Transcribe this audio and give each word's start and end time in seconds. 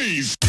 please. 0.00 0.39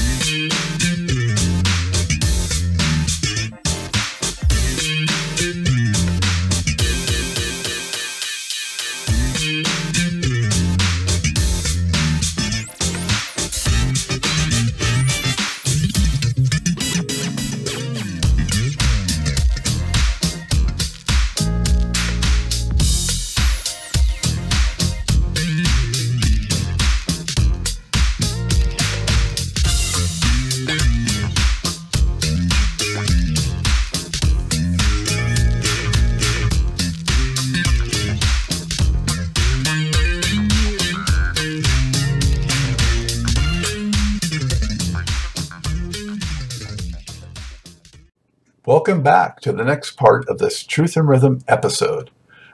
Welcome 48.82 49.04
back 49.04 49.42
to 49.42 49.52
the 49.52 49.64
next 49.64 49.92
part 49.92 50.28
of 50.28 50.40
this 50.40 50.64
Truth 50.64 50.98
in 50.98 51.06
Rhythm 51.06 51.42
episode. 51.48 52.10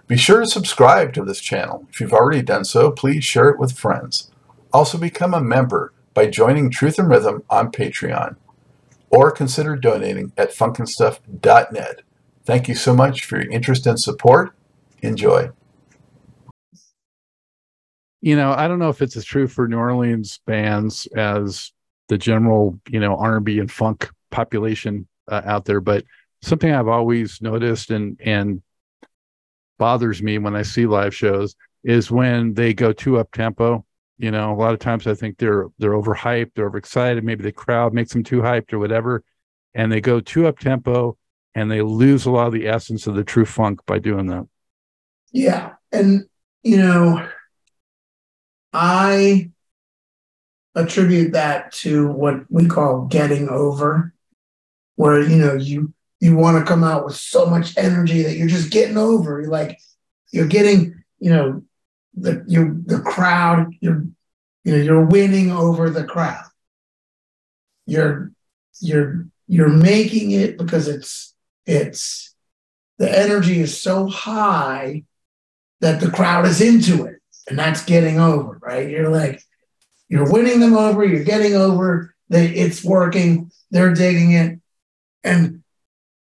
Be 0.08 0.17
sure 0.17 0.41
to 0.41 0.45
subscribe 0.45 1.13
to 1.13 1.23
this 1.23 1.40
channel. 1.40 1.88
If 1.90 2.02
you've 2.02 2.12
already 2.12 2.41
done 2.41 2.66
so, 2.66 2.91
please 2.91 3.23
share 3.23 3.48
it 3.48 3.58
with 3.58 3.77
friends. 3.77 4.30
Also, 4.73 4.98
become 4.98 5.34
a 5.34 5.40
member 5.40 5.94
by 6.13 6.27
joining 6.27 6.70
Truth 6.70 7.00
in 7.00 7.05
Rhythm 7.05 7.44
on 7.50 7.72
Patreon 7.72 8.36
or 9.09 9.31
consider 9.31 9.78
donating 9.78 10.34
at 10.38 10.52
funknstuff.net. 10.52 12.02
Thank 12.44 12.67
you 12.67 12.75
so 12.75 12.94
much 12.94 13.23
for 13.23 13.41
your 13.41 13.50
interest 13.50 13.88
and 13.88 13.97
support. 13.97 14.53
Enjoy. 15.02 15.52
you 18.19 18.36
know, 18.36 18.52
I 18.52 18.67
don't 18.67 18.80
know 18.80 18.89
if 18.89 19.02
it's 19.02 19.16
as 19.16 19.23
true 19.23 19.47
for 19.47 19.69
New 19.69 19.78
Orleans 19.78 20.41
bands 20.45 21.08
as 21.16 21.72
the 22.09 22.17
general, 22.17 22.78
you 22.89 23.00
know, 23.00 23.16
R&B 23.16 23.59
and 23.59 23.72
funk 23.72 24.09
population 24.30 25.08
uh, 25.28 25.42
out 25.45 25.66
there, 25.66 25.81
but 25.81 26.03
something 26.42 26.72
I've 26.72 26.88
always 26.88 27.42
noticed 27.42 27.92
and 27.92 28.20
and 28.23 28.61
bothers 29.78 30.22
me 30.23 30.38
when 30.38 30.56
I 30.56 30.64
see 30.64 30.86
live 30.86 31.16
shows 31.16 31.56
is 31.84 32.09
when 32.09 32.53
they 32.53 32.73
go 32.73 32.94
too 32.94 33.17
up 33.17 33.31
tempo. 33.31 33.86
You 34.17 34.31
know, 34.31 34.52
a 34.52 34.56
lot 34.58 34.73
of 34.73 34.80
times 34.80 35.06
I 35.08 35.14
think 35.14 35.38
they're 35.38 35.67
they're 35.78 35.92
overhyped, 35.92 36.52
they're 36.56 36.67
overexcited. 36.67 37.23
Maybe 37.23 37.44
the 37.44 37.52
crowd 37.52 37.94
makes 37.94 38.14
them 38.14 38.23
too 38.23 38.42
hyped 38.42 38.73
or 38.73 38.80
whatever, 38.80 39.23
and 39.73 39.92
they 39.92 40.02
go 40.02 40.19
too 40.19 40.47
up 40.47 40.59
tempo 40.59 41.17
and 41.58 41.72
they 41.72 41.81
lose 41.81 42.25
a 42.25 42.31
lot 42.31 42.45
of 42.45 42.53
the 42.53 42.67
essence 42.67 43.08
of 43.08 43.16
the 43.16 43.23
true 43.23 43.45
funk 43.45 43.80
by 43.88 43.97
doing 43.97 44.28
that. 44.28 44.45
Yeah. 45.31 45.73
And, 45.91 46.25
you 46.62 46.78
know, 46.78 47.28
I 48.72 49.50
attribute 50.75 51.34
that 51.34 51.72
to 51.72 52.08
what 52.08 52.45
we 52.52 52.67
call 52.67 53.06
getting 53.06 53.50
over, 53.50 54.14
where, 54.98 55.22
you 55.22 55.38
know, 55.38 55.53
you, 55.53 55.94
you 56.20 56.36
want 56.36 56.58
to 56.58 56.70
come 56.70 56.84
out 56.84 57.06
with 57.06 57.16
so 57.16 57.45
much 57.45 57.78
energy 57.78 58.23
that 58.23 58.36
you're 58.36 58.48
just 58.48 58.72
getting 58.72 58.98
over. 58.98 59.40
You're 59.40 59.50
like, 59.50 59.80
you're 60.34 60.48
getting, 60.48 61.03
you 61.20 61.31
know, 61.31 61.64
the, 62.16 62.44
you, 62.48 62.81
the 62.86 63.00
crowd, 63.00 63.73
you're, 63.80 64.06
you 64.64 64.75
know, 64.75 64.84
you're 64.84 65.06
winning 65.06 65.52
over 65.52 65.90
the 65.90 66.03
crowd. 66.03 66.44
You're, 67.86 68.31
you're, 68.81 69.28
you're 69.48 69.70
making 69.70 70.31
it 70.31 70.58
because 70.58 70.88
it's, 70.88 71.34
it's, 71.66 72.36
the 72.98 73.09
energy 73.18 73.59
is 73.59 73.80
so 73.80 74.07
high 74.07 75.03
that 75.80 76.02
the 76.02 76.09
crowd 76.09 76.46
is 76.46 76.59
into 76.59 77.06
it. 77.06 77.22
And 77.47 77.57
that's 77.57 77.86
getting 77.86 78.19
over, 78.19 78.59
right? 78.62 78.90
You're 78.90 79.09
like, 79.09 79.41
you're 80.09 80.30
winning 80.31 80.59
them 80.59 80.75
over, 80.75 81.06
you're 81.06 81.24
getting 81.24 81.53
over, 81.53 82.16
they, 82.30 82.47
it's 82.47 82.84
working, 82.84 83.52
they're 83.72 83.94
digging 83.94 84.31
it. 84.31 84.59
And 85.27 85.63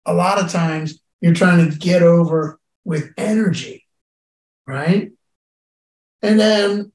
a 0.06 0.14
lot 0.14 0.44
of 0.44 0.52
times 0.52 1.00
you're 1.22 1.34
trying 1.34 1.70
to 1.70 1.78
get 1.78 2.02
over 2.02 2.60
with 2.84 3.14
energy, 3.18 3.86
right? 4.66 5.12
And 6.22 6.40
then 6.40 6.92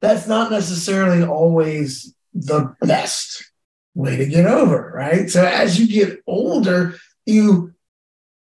that's 0.00 0.28
not 0.28 0.52
necessarily 0.52 1.24
always 1.24 2.14
the 2.34 2.76
best 2.80 3.50
way 3.94 4.16
to 4.16 4.26
get 4.26 4.46
over, 4.46 4.92
right? 4.94 5.28
So 5.28 5.44
as 5.44 5.80
you 5.80 5.88
get 5.88 6.22
older, 6.26 6.94
you 7.26 7.72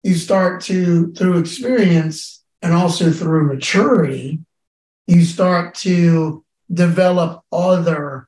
you 0.03 0.15
start 0.15 0.61
to 0.63 1.13
through 1.13 1.39
experience 1.39 2.43
and 2.61 2.73
also 2.73 3.11
through 3.11 3.47
maturity, 3.47 4.39
you 5.07 5.23
start 5.23 5.75
to 5.75 6.43
develop 6.71 7.41
other 7.51 8.27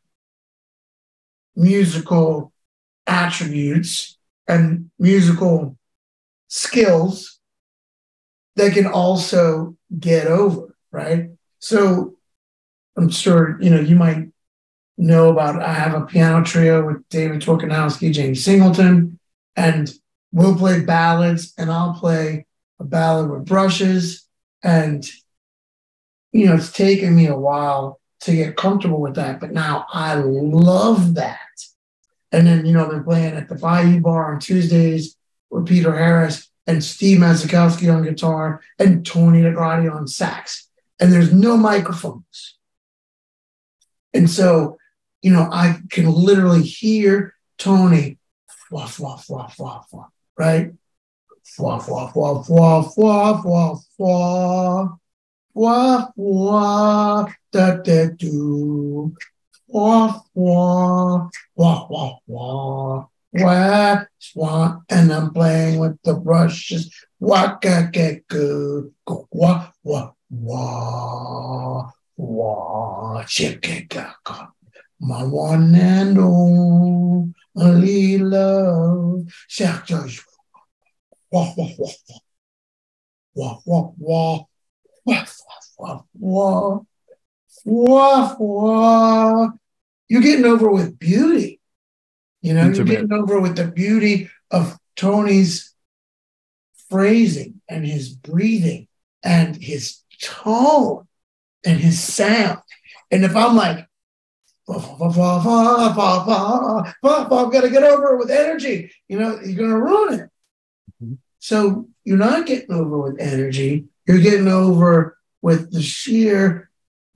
musical 1.55 2.53
attributes 3.07 4.17
and 4.47 4.89
musical 4.99 5.77
skills 6.47 7.39
that 8.55 8.73
can 8.73 8.87
also 8.87 9.75
get 9.99 10.27
over, 10.27 10.75
right? 10.91 11.29
So 11.59 12.15
I'm 12.97 13.09
sure, 13.09 13.57
you 13.61 13.69
know, 13.69 13.79
you 13.79 13.95
might 13.95 14.29
know 14.97 15.29
about 15.29 15.61
I 15.61 15.73
have 15.73 15.93
a 15.93 16.05
piano 16.05 16.43
trio 16.43 16.85
with 16.85 17.07
David 17.09 17.41
Torkanowsky, 17.41 18.13
Jamie 18.13 18.35
Singleton, 18.35 19.19
and 19.55 19.91
we'll 20.31 20.55
play 20.55 20.81
ballads 20.81 21.53
and 21.57 21.69
I'll 21.71 21.93
play 21.93 22.45
a 22.79 22.83
ballad 22.83 23.29
with 23.29 23.45
brushes. 23.45 24.27
And, 24.63 25.05
you 26.31 26.45
know, 26.45 26.55
it's 26.55 26.71
taken 26.71 27.15
me 27.15 27.27
a 27.27 27.37
while 27.37 27.99
to 28.21 28.35
get 28.35 28.57
comfortable 28.57 29.01
with 29.01 29.15
that, 29.15 29.39
but 29.39 29.51
now 29.51 29.85
I 29.91 30.15
love 30.15 31.15
that. 31.15 31.39
And 32.35 32.45
then, 32.45 32.65
you 32.65 32.73
know, 32.73 32.89
been 32.89 33.05
playing 33.05 33.35
at 33.35 33.47
the 33.47 33.55
Bayou 33.55 34.01
Bar 34.01 34.33
on 34.33 34.41
Tuesdays 34.41 35.15
with 35.49 35.67
Peter 35.67 35.95
Harris 35.95 36.51
and 36.67 36.83
Steve 36.83 37.19
Masakowski 37.19 37.93
on 37.93 38.03
guitar 38.03 38.61
and 38.77 39.05
Tony 39.05 39.41
Dagradi 39.41 39.89
on 39.89 40.05
sax. 40.05 40.67
And 40.99 41.13
there's 41.13 41.31
no 41.31 41.55
microphones. 41.55 42.57
And 44.13 44.29
so, 44.29 44.77
you 45.21 45.31
know, 45.31 45.47
I 45.49 45.79
can 45.89 46.11
literally 46.11 46.61
hear 46.61 47.35
Tony 47.57 48.17
fluff, 48.67 48.95
fluff, 48.95 49.23
fluff, 49.23 49.55
fluff, 49.55 49.87
fluff, 49.89 50.11
right? 50.37 50.73
Fluff, 51.45 51.85
fluff, 51.85 52.11
fluff, 52.11 52.47
fluff, 52.47 52.93
fluff, 52.95 53.43
fluff, 53.43 53.85
fluff, 53.95 54.99
fluff, 55.53 56.11
fluff, 56.15 57.35
da 57.53 57.75
da 57.77 58.07
do. 58.07 59.15
Wah, 59.75 60.23
wah, 60.33 61.27
wah, 61.53 61.87
wah, 61.89 62.17
wah, 62.27 63.07
wah, 63.33 64.05
wah, 64.33 64.79
and 64.87 65.11
I'm 65.11 65.33
playing 65.33 65.79
with 65.79 66.01
the 66.03 66.13
brushes. 66.13 66.89
Wah, 67.19 67.57
wah, 67.59 67.91
wah, 69.83 70.11
wah, 70.29 71.91
wah, 72.15 73.23
chicka, 73.27 73.89
ga, 73.89 74.15
ga. 74.23 74.47
My 75.01 75.25
one 75.25 75.75
and 75.75 76.19
only 76.19 78.17
love, 78.17 79.27
shout 79.49 79.87
joy. 79.87 80.07
Wah, 81.29 81.53
wah, 81.57 81.67
wah, 83.35 83.35
wah, 83.35 83.59
wah, 83.65 83.91
wah, 83.99 84.45
wah, 85.03 85.25
wah, 85.77 86.01
wah, 86.15 86.79
wah, 87.65 88.35
wah. 88.39 89.51
You're 90.07 90.21
getting 90.21 90.45
over 90.45 90.69
with 90.69 90.99
beauty. 90.99 91.59
You 92.41 92.53
know, 92.53 92.65
Intimate. 92.65 92.77
you're 92.77 93.01
getting 93.01 93.13
over 93.13 93.39
with 93.39 93.55
the 93.55 93.65
beauty 93.65 94.29
of 94.51 94.77
Tony's 94.95 95.73
phrasing 96.89 97.61
and 97.67 97.85
his 97.85 98.09
breathing 98.09 98.87
and 99.23 99.55
his 99.55 99.99
tone 100.21 101.07
and 101.65 101.79
his 101.79 102.01
sound. 102.01 102.59
And 103.09 103.23
if 103.25 103.35
I'm 103.35 103.55
like, 103.55 103.87
"Fa, 104.67 104.79
fa, 104.79 104.97
fa, 104.97 105.09
fa, 105.09 105.41
fa, 105.43 105.93
fa, 105.95 106.95
fa, 107.01 107.27
fa, 107.29 107.35
I've 107.35 107.51
got 107.51 107.61
to 107.61 107.69
get 107.69 107.83
over 107.83 108.13
it 108.13 108.19
with 108.19 108.29
energy, 108.29 108.91
you 109.07 109.17
know, 109.19 109.39
you're 109.41 109.55
going 109.57 109.69
to 109.71 109.77
ruin 109.77 110.19
it. 110.19 110.29
Mhm. 111.03 111.17
So 111.39 111.87
you're 112.03 112.17
not 112.17 112.45
getting 112.45 112.71
over 112.71 112.97
with 112.99 113.19
energy. 113.19 113.85
You're 114.07 114.19
getting 114.19 114.47
over 114.47 115.17
with 115.41 115.71
the 115.71 115.81
sheer 115.81 116.69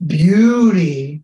beauty 0.04 1.22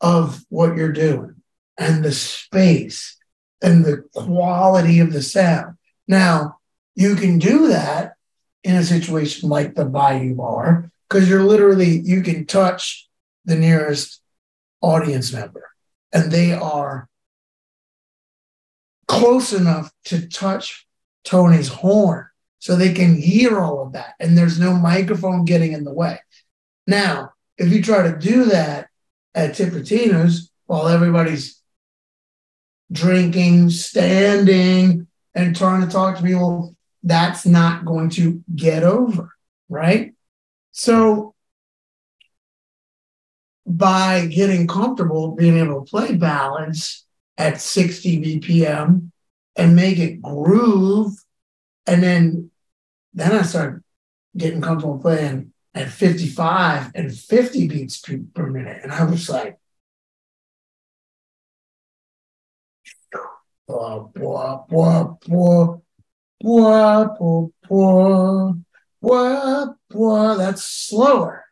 of 0.00 0.44
what 0.48 0.76
you're 0.76 0.92
doing 0.92 1.36
and 1.78 2.04
the 2.04 2.12
space 2.12 3.16
and 3.62 3.84
the 3.84 4.04
quality 4.14 5.00
of 5.00 5.12
the 5.12 5.22
sound. 5.22 5.76
Now, 6.08 6.58
you 6.94 7.14
can 7.14 7.38
do 7.38 7.68
that 7.68 8.14
in 8.64 8.76
a 8.76 8.84
situation 8.84 9.48
like 9.48 9.74
the 9.74 9.84
Bayou 9.84 10.34
Bar 10.34 10.90
because 11.08 11.28
you're 11.28 11.44
literally, 11.44 12.00
you 12.00 12.22
can 12.22 12.46
touch 12.46 13.08
the 13.44 13.56
nearest 13.56 14.20
audience 14.82 15.32
member. 15.32 15.66
and 16.12 16.32
they 16.32 16.52
are 16.52 17.08
close 19.06 19.52
enough 19.52 19.92
to 20.04 20.28
touch 20.28 20.86
Tony's 21.24 21.68
horn 21.68 22.26
so 22.58 22.76
they 22.76 22.92
can 22.92 23.16
hear 23.16 23.58
all 23.60 23.82
of 23.82 23.92
that. 23.92 24.14
And 24.20 24.36
there's 24.36 24.58
no 24.58 24.72
microphone 24.74 25.44
getting 25.44 25.72
in 25.72 25.84
the 25.84 25.92
way. 25.92 26.18
Now, 26.86 27.32
if 27.58 27.72
you 27.72 27.82
try 27.82 28.02
to 28.02 28.16
do 28.16 28.46
that 28.46 28.89
at 29.34 29.52
Tipitina's 29.52 30.50
while 30.66 30.88
everybody's 30.88 31.60
drinking, 32.92 33.70
standing, 33.70 35.06
and 35.34 35.56
trying 35.56 35.80
to 35.82 35.92
talk 35.92 36.16
to 36.16 36.22
people, 36.22 36.74
that's 37.02 37.46
not 37.46 37.84
going 37.84 38.10
to 38.10 38.42
get 38.54 38.82
over, 38.82 39.32
right? 39.68 40.14
So, 40.72 41.34
by 43.66 44.26
getting 44.26 44.66
comfortable 44.66 45.36
being 45.36 45.56
able 45.56 45.84
to 45.84 45.90
play 45.90 46.16
ballads 46.16 47.06
at 47.38 47.60
60 47.60 48.40
BPM 48.40 49.10
and 49.56 49.76
make 49.76 49.98
it 49.98 50.20
groove, 50.20 51.12
and 51.86 52.02
then 52.02 52.50
then 53.12 53.32
I 53.32 53.42
started 53.42 53.82
getting 54.36 54.60
comfortable 54.60 54.98
playing 54.98 55.52
at 55.74 55.88
55 55.90 56.92
and 56.94 57.16
50 57.16 57.68
beats 57.68 58.00
per, 58.00 58.18
per 58.34 58.46
minute, 58.46 58.80
and 58.82 58.92
I 58.92 59.04
was 59.04 59.28
like, 59.28 59.58
blah, 63.68 64.00
blah, 64.00 64.64
blah, 64.68 65.16
blah, 65.26 65.78
blah, 66.40 67.04
blah, 67.04 67.46
blah, 67.68 68.52
blah, 69.00 69.66
blah. 69.90 70.34
That's 70.36 70.64
slower. 70.64 71.44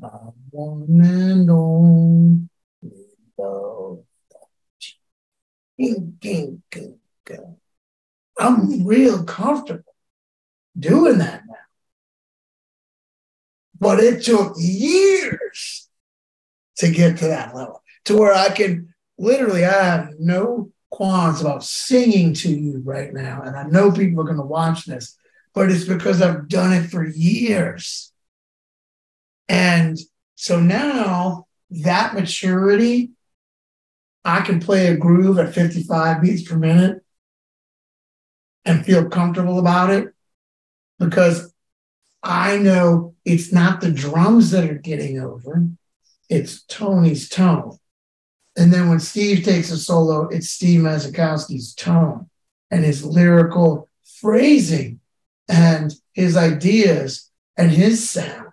One 0.00 1.00
and 1.02 1.50
only 1.50 2.48
love. 3.38 4.04
I'm 8.38 8.86
real 8.86 9.24
comfortable 9.24 9.94
doing 10.78 11.18
that 11.18 11.42
now. 11.46 11.54
But 13.78 14.00
it 14.00 14.24
took 14.24 14.54
years 14.56 15.88
to 16.78 16.90
get 16.90 17.18
to 17.18 17.28
that 17.28 17.54
level, 17.54 17.82
to 18.06 18.16
where 18.16 18.32
I 18.32 18.48
can 18.48 18.94
literally, 19.18 19.64
I 19.64 19.84
have 19.84 20.10
no 20.18 20.70
qualms 20.90 21.40
about 21.40 21.64
singing 21.64 22.34
to 22.34 22.48
you 22.48 22.80
right 22.84 23.12
now. 23.12 23.42
And 23.42 23.56
I 23.56 23.64
know 23.64 23.90
people 23.90 24.20
are 24.20 24.24
going 24.24 24.36
to 24.36 24.42
watch 24.42 24.86
this, 24.86 25.16
but 25.52 25.70
it's 25.70 25.84
because 25.84 26.22
I've 26.22 26.48
done 26.48 26.72
it 26.72 26.88
for 26.88 27.04
years. 27.04 28.12
And 29.48 29.98
so 30.34 30.60
now 30.60 31.46
that 31.70 32.14
maturity 32.14 33.10
I 34.24 34.40
can 34.40 34.58
play 34.58 34.86
a 34.86 34.96
groove 34.96 35.38
at 35.38 35.52
55 35.52 36.22
beats 36.22 36.48
per 36.48 36.56
minute 36.56 37.04
and 38.64 38.84
feel 38.84 39.08
comfortable 39.08 39.58
about 39.58 39.90
it 39.90 40.14
because 40.98 41.52
I 42.22 42.56
know 42.56 43.14
it's 43.26 43.52
not 43.52 43.82
the 43.82 43.92
drums 43.92 44.50
that 44.52 44.68
are 44.68 44.78
getting 44.78 45.20
over, 45.20 45.66
it's 46.30 46.62
Tony's 46.62 47.28
tone. 47.28 47.76
And 48.56 48.72
then 48.72 48.88
when 48.88 49.00
Steve 49.00 49.44
takes 49.44 49.70
a 49.70 49.76
solo, 49.76 50.28
it's 50.28 50.48
Steve 50.48 50.80
Masakowski's 50.80 51.74
tone 51.74 52.30
and 52.70 52.82
his 52.82 53.04
lyrical 53.04 53.90
phrasing 54.20 55.00
and 55.48 55.92
his 56.14 56.36
ideas 56.36 57.30
and 57.58 57.70
his 57.70 58.08
sound. 58.08 58.43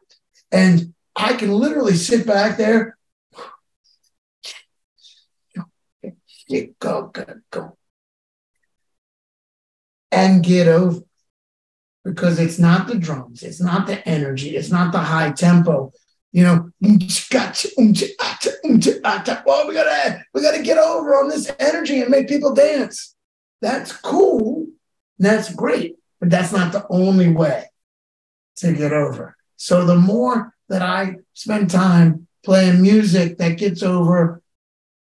And 0.51 0.93
I 1.15 1.33
can 1.33 1.51
literally 1.51 1.95
sit 1.95 2.25
back 2.27 2.57
there 2.57 2.97
go, 6.79 7.07
go, 7.07 7.25
go. 7.51 7.77
And 10.11 10.43
get 10.43 10.67
over. 10.67 11.01
Because 12.03 12.39
it's 12.39 12.57
not 12.57 12.87
the 12.87 12.95
drums, 12.95 13.43
it's 13.43 13.61
not 13.61 13.85
the 13.85 14.07
energy, 14.09 14.55
it's 14.55 14.71
not 14.71 14.91
the 14.91 14.99
high 14.99 15.31
tempo. 15.31 15.93
You 16.31 16.43
know, 16.43 16.71
we 19.67 19.75
gotta 19.75 20.23
we 20.33 20.41
gotta 20.41 20.63
get 20.63 20.79
over 20.79 21.15
on 21.15 21.29
this 21.29 21.51
energy 21.59 22.01
and 22.01 22.09
make 22.09 22.27
people 22.27 22.55
dance. 22.55 23.15
That's 23.61 23.91
cool. 23.91 24.65
That's 25.19 25.53
great, 25.53 25.97
but 26.19 26.31
that's 26.31 26.51
not 26.51 26.71
the 26.71 26.87
only 26.89 27.29
way 27.29 27.65
to 28.57 28.73
get 28.73 28.93
over. 28.93 29.35
So 29.61 29.85
the 29.85 29.95
more 29.95 30.55
that 30.69 30.81
I 30.81 31.17
spend 31.35 31.69
time 31.69 32.25
playing 32.43 32.81
music 32.81 33.37
that 33.37 33.59
gets 33.59 33.83
over 33.83 34.41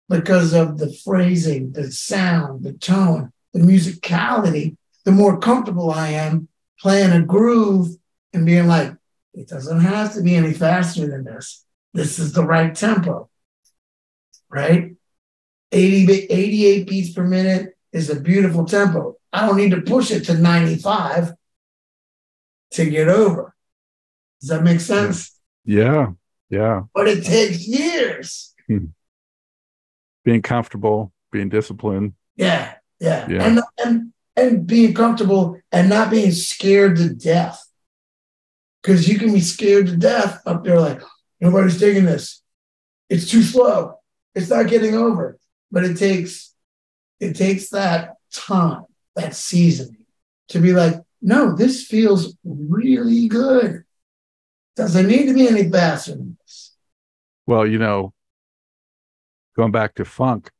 because 0.08 0.54
of 0.54 0.78
the 0.78 0.90
phrasing, 1.04 1.72
the 1.72 1.92
sound, 1.92 2.64
the 2.64 2.72
tone, 2.72 3.34
the 3.52 3.60
musicality, 3.60 4.78
the 5.04 5.12
more 5.12 5.38
comfortable 5.38 5.90
I 5.90 6.08
am 6.12 6.48
playing 6.80 7.12
a 7.12 7.20
groove 7.20 7.98
and 8.32 8.46
being 8.46 8.66
like, 8.66 8.94
it 9.34 9.46
doesn't 9.46 9.80
have 9.80 10.14
to 10.14 10.22
be 10.22 10.36
any 10.36 10.54
faster 10.54 11.06
than 11.06 11.24
this. 11.24 11.62
This 11.92 12.18
is 12.18 12.32
the 12.32 12.42
right 12.42 12.74
tempo, 12.74 13.28
right? 14.48 14.94
80, 15.70 16.28
88 16.30 16.88
beats 16.88 17.12
per 17.12 17.24
minute 17.24 17.76
is 17.92 18.08
a 18.08 18.18
beautiful 18.18 18.64
tempo. 18.64 19.16
I 19.34 19.46
don't 19.46 19.58
need 19.58 19.72
to 19.72 19.82
push 19.82 20.10
it 20.10 20.24
to 20.24 20.34
95 20.34 21.34
to 22.70 22.88
get 22.88 23.08
over. 23.08 23.52
Does 24.40 24.50
that 24.50 24.62
make 24.62 24.80
sense? 24.80 25.38
Yeah, 25.64 26.12
yeah. 26.50 26.82
But 26.94 27.08
it 27.08 27.24
takes 27.24 27.66
years. 27.66 28.54
Hmm 28.66 28.86
being 30.26 30.42
comfortable, 30.42 31.12
being 31.30 31.48
disciplined. 31.48 32.12
Yeah, 32.34 32.74
yeah, 33.00 33.26
yeah. 33.30 33.46
And 33.46 33.60
and 33.82 34.12
and 34.36 34.66
being 34.66 34.92
comfortable 34.92 35.58
and 35.72 35.88
not 35.88 36.10
being 36.10 36.32
scared 36.32 36.96
to 36.96 37.14
death. 37.14 37.64
Because 38.82 39.08
you 39.08 39.18
can 39.18 39.32
be 39.32 39.40
scared 39.40 39.86
to 39.86 39.96
death 39.96 40.42
up 40.44 40.64
there, 40.64 40.78
like 40.78 41.00
nobody's 41.40 41.80
taking 41.80 42.04
this. 42.04 42.42
It's 43.08 43.30
too 43.30 43.42
slow. 43.42 44.00
It's 44.34 44.50
not 44.50 44.68
getting 44.68 44.94
over. 44.94 45.38
But 45.70 45.84
it 45.84 45.96
takes 45.96 46.52
it 47.20 47.34
takes 47.34 47.70
that 47.70 48.16
time, 48.32 48.84
that 49.14 49.34
seasoning, 49.34 50.04
to 50.48 50.58
be 50.58 50.72
like, 50.72 50.96
no, 51.22 51.54
this 51.54 51.86
feels 51.86 52.36
really 52.44 53.28
good. 53.28 53.84
Doesn't 54.76 55.06
need 55.06 55.26
to 55.26 55.34
be 55.34 55.48
any 55.48 55.62
this. 55.62 56.76
Well, 57.46 57.66
you 57.66 57.78
know, 57.78 58.12
going 59.56 59.72
back 59.72 59.94
to 59.94 60.04
funk, 60.04 60.50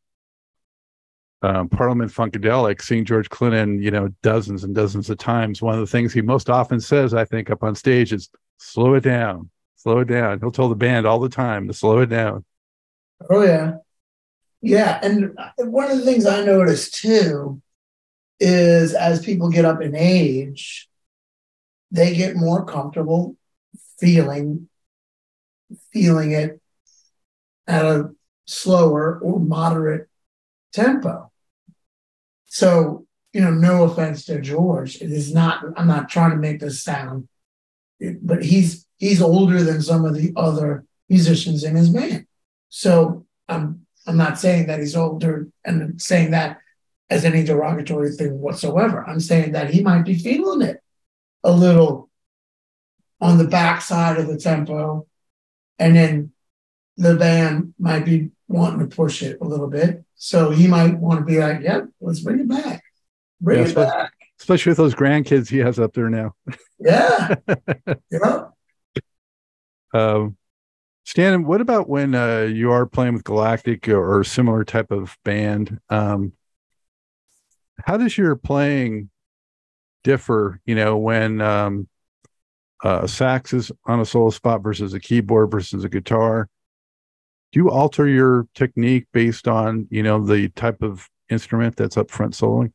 um, 1.43 1.69
Parliament 1.69 2.11
Funkadelic, 2.11 2.81
seeing 2.81 3.05
George 3.05 3.29
Clinton, 3.29 3.83
you 3.83 3.91
know, 3.91 4.09
dozens 4.23 4.65
and 4.65 4.75
dozens 4.75 5.11
of 5.11 5.19
times. 5.19 5.61
One 5.61 5.75
of 5.75 5.81
the 5.81 5.87
things 5.87 6.13
he 6.13 6.23
most 6.23 6.49
often 6.49 6.81
says, 6.81 7.13
I 7.13 7.27
think, 7.27 7.51
up 7.51 7.63
on 7.63 7.75
stage 7.75 8.13
is 8.13 8.31
slow 8.57 8.95
it 8.95 9.03
down, 9.03 9.51
slow 9.77 9.99
it 9.99 10.09
down. 10.09 10.41
He'll 10.41 10.51
tell 10.51 10.71
the 10.71 10.75
band 10.75 11.07
all 11.07 11.21
the 11.21 11.29
time 11.29 11.69
to 11.69 11.75
slow 11.75 11.99
it 12.01 12.07
down. 12.07 12.45
Oh, 13.29 13.43
yeah. 13.43 13.75
Yeah. 14.63 14.99
And 15.03 15.39
one 15.59 15.91
of 15.91 15.99
the 15.99 16.05
things 16.05 16.25
I 16.25 16.43
noticed 16.43 16.95
too 16.95 17.61
is 18.41 18.95
as 18.95 19.25
people 19.25 19.51
get 19.51 19.65
up 19.67 19.83
in 19.83 19.95
age, 19.95 20.89
they 21.91 22.15
get 22.15 22.37
more 22.37 22.65
comfortable 22.65 23.37
feeling 23.99 24.69
feeling 25.93 26.33
it 26.33 26.61
at 27.67 27.85
a 27.85 28.11
slower 28.47 29.19
or 29.21 29.41
moderate 29.41 30.09
tempo. 30.73 31.31
So, 32.47 33.07
you 33.33 33.41
know, 33.41 33.51
no 33.51 33.85
offense 33.85 34.25
to 34.27 34.41
George, 34.41 34.97
it 34.97 35.11
is 35.11 35.35
not, 35.35 35.65
I'm 35.77 35.89
not 35.89 36.09
trying 36.09 36.31
to 36.31 36.37
make 36.37 36.61
this 36.61 36.83
sound, 36.83 37.29
but 38.23 38.45
he's 38.45 38.87
he's 38.99 39.21
older 39.21 39.63
than 39.63 39.83
some 39.83 40.05
of 40.05 40.15
the 40.15 40.33
other 40.37 40.85
musicians 41.09 41.65
in 41.65 41.77
his 41.77 41.91
band. 41.91 42.27
So 42.69 43.27
I'm 43.49 43.87
I'm 44.07 44.17
not 44.17 44.39
saying 44.39 44.67
that 44.67 44.81
he's 44.81 44.97
older 44.97 45.49
and 45.65 46.01
saying 46.01 46.31
that 46.31 46.59
as 47.11 47.25
any 47.25 47.43
derogatory 47.43 48.13
thing 48.13 48.39
whatsoever. 48.39 49.05
I'm 49.07 49.21
saying 49.21 49.53
that 49.53 49.71
he 49.71 49.83
might 49.83 50.05
be 50.05 50.15
feeling 50.15 50.63
it 50.63 50.83
a 51.43 51.53
little 51.53 52.06
on 53.21 53.39
the 53.39 53.47
backside 53.47 54.19
of 54.19 54.27
the 54.27 54.39
tempo. 54.39 55.07
And 55.79 55.97
then 55.97 56.33
the 56.97 57.17
band 57.17 57.75
might 57.79 58.05
be 58.05 58.31
wanting 58.49 58.89
to 58.89 58.95
push 58.95 59.23
it 59.23 59.39
a 59.41 59.45
little 59.45 59.69
bit. 59.69 60.05
So 60.15 60.51
he 60.51 60.67
might 60.67 60.99
want 60.99 61.21
to 61.21 61.25
be 61.25 61.39
like, 61.39 61.61
yep, 61.61 61.89
let's 62.01 62.21
bring 62.21 62.41
it 62.41 62.49
back. 62.49 62.83
Bring 63.41 63.63
yeah, 63.63 63.69
it 63.69 63.75
back. 63.75 64.13
Especially 64.41 64.71
with 64.71 64.79
those 64.79 64.95
grandkids 64.95 65.49
he 65.49 65.59
has 65.59 65.79
up 65.79 65.93
there 65.95 66.11
now. 66.11 66.35
yeah. 66.79 67.35
yeah. 68.11 68.45
Um, 69.93 70.37
Stan, 71.05 71.45
what 71.45 71.61
about 71.61 71.89
when 71.89 72.15
uh, 72.15 72.41
you 72.43 72.73
are 72.73 72.85
playing 72.85 73.15
with 73.15 73.25
Galactic 73.25 73.89
or, 73.89 74.19
or 74.19 74.25
similar 74.25 74.65
type 74.65 74.91
of 74.91 75.17
band? 75.25 75.79
Um, 75.89 76.33
how 77.85 77.97
does 77.97 78.19
your 78.19 78.35
playing 78.37 79.11
differ? 80.03 80.61
You 80.67 80.75
know, 80.75 80.97
when 80.97 81.41
um, 81.41 81.89
uh, 82.87 83.05
sax 83.05 83.53
is 83.53 83.73
on 83.87 83.99
a 83.99 84.07
solo 84.07 84.31
spot 84.31 84.63
versus 84.63 84.95
a 84.95 85.01
keyboard 85.01 85.51
versus 85.51 85.83
a 85.83 85.89
guitar. 85.89 86.49
Do 87.51 87.59
you 87.59 87.69
alter 87.69 88.07
your 88.07 88.47
technique 88.55 89.07
based 89.13 89.49
on 89.49 89.89
you 89.91 90.05
know 90.05 90.25
the 90.25 90.51
type 90.51 90.83
of 90.83 91.09
instrument 91.29 91.75
that's 91.75 91.97
up 91.97 92.13
front 92.13 92.35
soloing? 92.35 92.73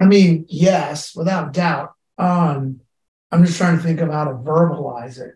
I 0.00 0.06
mean, 0.06 0.46
yes, 0.48 1.14
without 1.14 1.52
doubt. 1.52 1.92
Um, 2.16 2.80
I'm 3.30 3.44
just 3.44 3.58
trying 3.58 3.76
to 3.76 3.82
think 3.82 4.00
of 4.00 4.10
how 4.10 4.24
to 4.24 4.32
verbalize 4.32 5.20
it. 5.20 5.34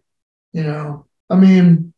You 0.54 0.62
know, 0.62 1.06
I 1.28 1.37
mean, 1.37 1.92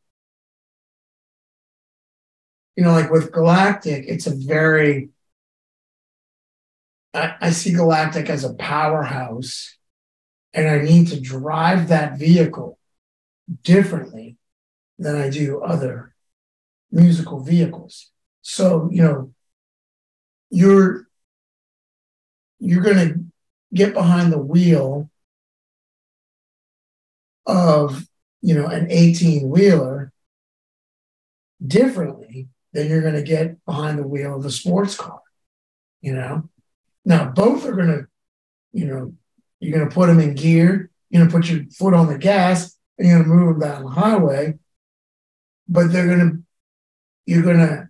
you 2.74 2.82
know, 2.82 2.90
like 2.90 3.12
with 3.12 3.30
Galactic, 3.30 4.06
it's 4.08 4.26
a 4.26 4.34
very, 4.34 5.10
I, 7.14 7.34
I 7.40 7.50
see 7.50 7.72
Galactic 7.72 8.28
as 8.28 8.44
a 8.44 8.54
powerhouse, 8.54 9.76
and 10.52 10.68
I 10.68 10.78
need 10.82 11.08
to 11.08 11.20
drive 11.20 11.88
that 11.88 12.18
vehicle 12.18 12.78
differently 13.62 14.36
than 14.98 15.16
I 15.16 15.30
do 15.30 15.62
other 15.62 16.14
musical 16.90 17.40
vehicles. 17.40 18.10
So, 18.42 18.88
you 18.92 19.02
know, 19.02 19.32
you're 20.50 21.06
you're 22.58 22.82
going 22.82 23.08
to 23.08 23.20
get 23.74 23.94
behind 23.94 24.32
the 24.32 24.38
wheel 24.38 25.10
of 27.46 28.06
you 28.40 28.54
know 28.54 28.66
an 28.66 28.86
18 28.90 29.48
wheeler 29.48 30.12
differently 31.64 32.48
than 32.72 32.88
you're 32.88 33.02
going 33.02 33.14
to 33.14 33.22
get 33.22 33.64
behind 33.64 33.98
the 33.98 34.06
wheel 34.06 34.36
of 34.36 34.44
a 34.44 34.50
sports 34.50 34.94
car 34.96 35.20
you 36.00 36.12
know 36.12 36.48
now 37.08 37.24
both 37.30 37.64
are 37.66 37.72
going 37.72 37.88
to 37.88 38.06
you 38.72 38.86
know 38.86 39.12
you're 39.58 39.76
going 39.76 39.88
to 39.88 39.94
put 39.94 40.06
them 40.06 40.20
in 40.20 40.34
gear 40.34 40.90
you're 41.10 41.20
going 41.20 41.30
to 41.30 41.36
put 41.36 41.50
your 41.50 41.64
foot 41.70 41.94
on 41.94 42.06
the 42.06 42.18
gas 42.18 42.76
and 42.98 43.08
you're 43.08 43.24
going 43.24 43.28
to 43.28 43.34
move 43.34 43.58
them 43.58 43.68
down 43.68 43.82
the 43.82 43.90
highway 43.90 44.54
but 45.66 45.90
they're 45.90 46.06
going 46.06 46.30
to 46.30 46.42
you're 47.26 47.42
going 47.42 47.58
to 47.58 47.88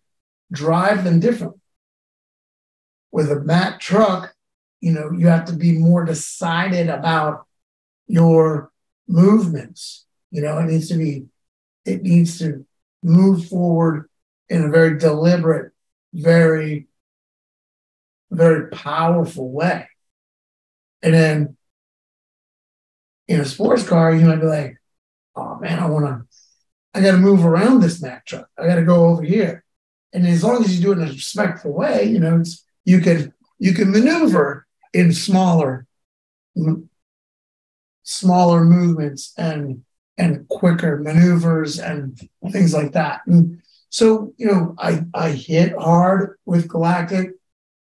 drive 0.50 1.04
them 1.04 1.20
differently 1.20 1.60
with 3.12 3.30
a 3.30 3.40
Mack 3.40 3.80
truck 3.80 4.34
you 4.80 4.92
know 4.92 5.10
you 5.10 5.26
have 5.26 5.44
to 5.46 5.52
be 5.52 5.72
more 5.72 6.04
decided 6.04 6.88
about 6.88 7.46
your 8.06 8.70
movements 9.08 10.06
you 10.30 10.40
know 10.40 10.58
it 10.58 10.66
needs 10.66 10.88
to 10.88 10.96
be 10.96 11.26
it 11.84 12.02
needs 12.02 12.38
to 12.38 12.64
move 13.02 13.46
forward 13.46 14.08
in 14.48 14.64
a 14.64 14.70
very 14.70 14.96
deliberate 14.98 15.72
very 16.14 16.87
very 18.30 18.68
powerful 18.70 19.50
way 19.50 19.88
and 21.02 21.14
then 21.14 21.56
in 23.26 23.40
a 23.40 23.44
sports 23.44 23.86
car 23.86 24.14
you 24.14 24.26
might 24.26 24.40
be 24.40 24.46
like 24.46 24.76
oh 25.36 25.58
man 25.60 25.78
i 25.78 25.86
want 25.86 26.04
to 26.04 26.26
i 26.94 27.02
got 27.02 27.12
to 27.12 27.18
move 27.18 27.44
around 27.44 27.80
this 27.80 28.02
Mack 28.02 28.26
truck 28.26 28.48
i 28.58 28.66
got 28.66 28.76
to 28.76 28.84
go 28.84 29.06
over 29.06 29.22
here 29.22 29.64
and 30.12 30.26
as 30.26 30.44
long 30.44 30.62
as 30.62 30.76
you 30.76 30.82
do 30.82 30.92
it 30.92 30.98
in 30.98 31.08
a 31.08 31.12
respectful 31.12 31.72
way 31.72 32.04
you 32.04 32.20
know 32.20 32.42
you 32.84 33.00
can 33.00 33.32
you 33.58 33.72
can 33.72 33.90
maneuver 33.90 34.66
in 34.92 35.12
smaller 35.12 35.86
smaller 38.02 38.64
movements 38.64 39.34
and 39.36 39.84
and 40.16 40.48
quicker 40.48 40.98
maneuvers 40.98 41.78
and 41.78 42.18
things 42.50 42.74
like 42.74 42.92
that. 42.92 43.20
And 43.26 43.62
so, 43.90 44.32
you 44.36 44.46
know, 44.46 44.74
I 44.78 45.04
I 45.14 45.30
hit 45.30 45.76
hard 45.78 46.38
with 46.44 46.68
Galactic. 46.68 47.30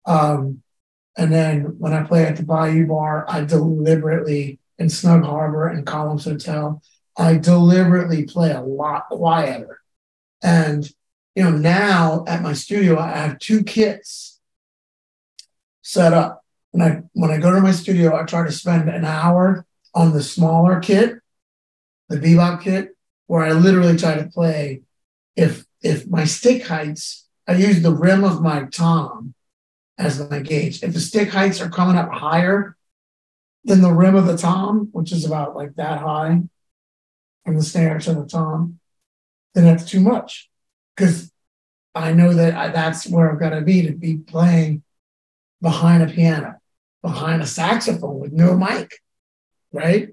Um, 0.06 0.62
and 1.16 1.32
then 1.32 1.78
when 1.78 1.92
I 1.92 2.02
play 2.02 2.25
at 2.25 2.37
the 2.37 2.42
Bayou 2.42 2.87
Bar, 2.87 3.26
I 3.28 3.44
deliberately 3.44 4.59
in 4.78 4.88
Snug 4.88 5.25
Harbor 5.25 5.68
and 5.68 5.87
Columns 5.87 6.25
Hotel, 6.25 6.82
I 7.16 7.37
deliberately 7.37 8.25
play 8.25 8.50
a 8.52 8.62
lot 8.62 9.09
quieter. 9.09 9.80
And 10.42 10.90
you 11.35 11.44
know, 11.44 11.50
now 11.50 12.25
at 12.26 12.42
my 12.42 12.52
studio, 12.52 12.99
I 12.99 13.11
have 13.16 13.38
two 13.38 13.62
kits 13.64 14.40
set 15.82 16.12
up 16.12 16.44
And 16.73 16.82
I 16.82 17.02
when 17.12 17.30
I 17.30 17.38
go 17.38 17.52
to 17.52 17.61
my 17.61 17.73
studio, 17.73 18.16
I 18.18 18.25
try 18.25 18.44
to 18.47 18.52
spend 18.52 18.88
an 18.88 19.04
hour 19.04 19.66
on 19.94 20.12
the 20.12 20.23
smaller 20.23 20.80
kit, 20.80 21.16
the 22.09 22.16
bebop 22.16 22.62
kit, 22.62 22.97
where 23.26 23.42
I 23.42 23.52
literally 23.52 23.97
try 23.97 24.16
to 24.16 24.28
play. 24.28 24.82
If 25.37 25.66
if 25.82 26.06
my 26.06 26.25
stick 26.25 26.66
heights, 26.66 27.28
I 27.47 27.54
use 27.54 27.82
the 27.82 27.94
rim 27.94 28.25
of 28.25 28.42
my 28.42 28.64
tom 28.64 29.35
as 29.99 30.28
my 30.30 30.40
gauge. 30.40 30.82
If 30.82 30.94
the 30.94 31.00
stick 31.00 31.30
heights 31.30 31.61
are 31.61 31.70
coming 31.70 31.96
up 31.96 32.11
higher 32.11 32.76
than 33.64 33.80
the 33.80 33.92
rim 33.92 34.14
of 34.14 34.26
the 34.26 34.37
tom, 34.37 34.88
which 34.92 35.12
is 35.12 35.25
about 35.25 35.54
like 35.54 35.75
that 35.76 36.00
high 36.00 36.42
from 37.44 37.56
the 37.56 37.62
snare 37.62 37.99
to 38.00 38.14
the 38.14 38.26
tom, 38.26 38.78
then 39.54 39.64
that's 39.64 39.84
too 39.84 40.00
much 40.00 40.50
because 40.96 41.30
I 41.94 42.12
know 42.12 42.32
that 42.32 42.54
I, 42.54 42.68
that's 42.68 43.06
where 43.06 43.30
I've 43.30 43.40
got 43.40 43.50
to 43.50 43.61
be 43.61 43.82
to 43.87 43.92
be 43.92 44.16
playing 44.16 44.82
behind 45.61 46.02
a 46.02 46.12
piano 46.12 46.56
behind 47.02 47.42
a 47.42 47.46
saxophone 47.46 48.20
with 48.20 48.32
no 48.32 48.56
mic, 48.56 49.00
right? 49.72 50.08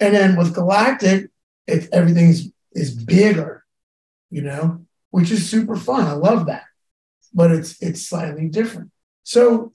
And 0.00 0.14
then 0.14 0.36
with 0.36 0.54
Galactic, 0.54 1.30
it, 1.66 1.88
everything's 1.92 2.48
is 2.72 2.94
bigger, 2.94 3.64
you 4.30 4.42
know, 4.42 4.86
which 5.10 5.30
is 5.30 5.50
super 5.50 5.74
fun. 5.74 6.06
I 6.06 6.12
love 6.12 6.46
that, 6.46 6.64
but 7.32 7.50
it's 7.50 7.80
it's 7.82 8.02
slightly 8.02 8.48
different. 8.48 8.90
So 9.24 9.72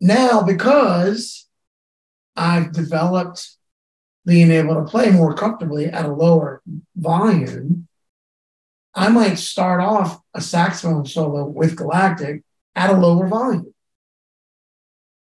now 0.00 0.42
because 0.42 1.46
I've 2.36 2.72
developed 2.72 3.48
being 4.24 4.50
able 4.50 4.74
to 4.74 4.90
play 4.90 5.10
more 5.10 5.34
comfortably 5.34 5.86
at 5.86 6.04
a 6.04 6.12
lower 6.12 6.62
volume, 6.96 7.86
I 8.94 9.08
might 9.08 9.36
start 9.36 9.80
off 9.80 10.20
a 10.34 10.40
saxophone 10.40 11.06
solo 11.06 11.44
with 11.44 11.76
Galactic 11.76 12.42
at 12.74 12.90
a 12.90 12.96
lower 12.96 13.28
volume 13.28 13.72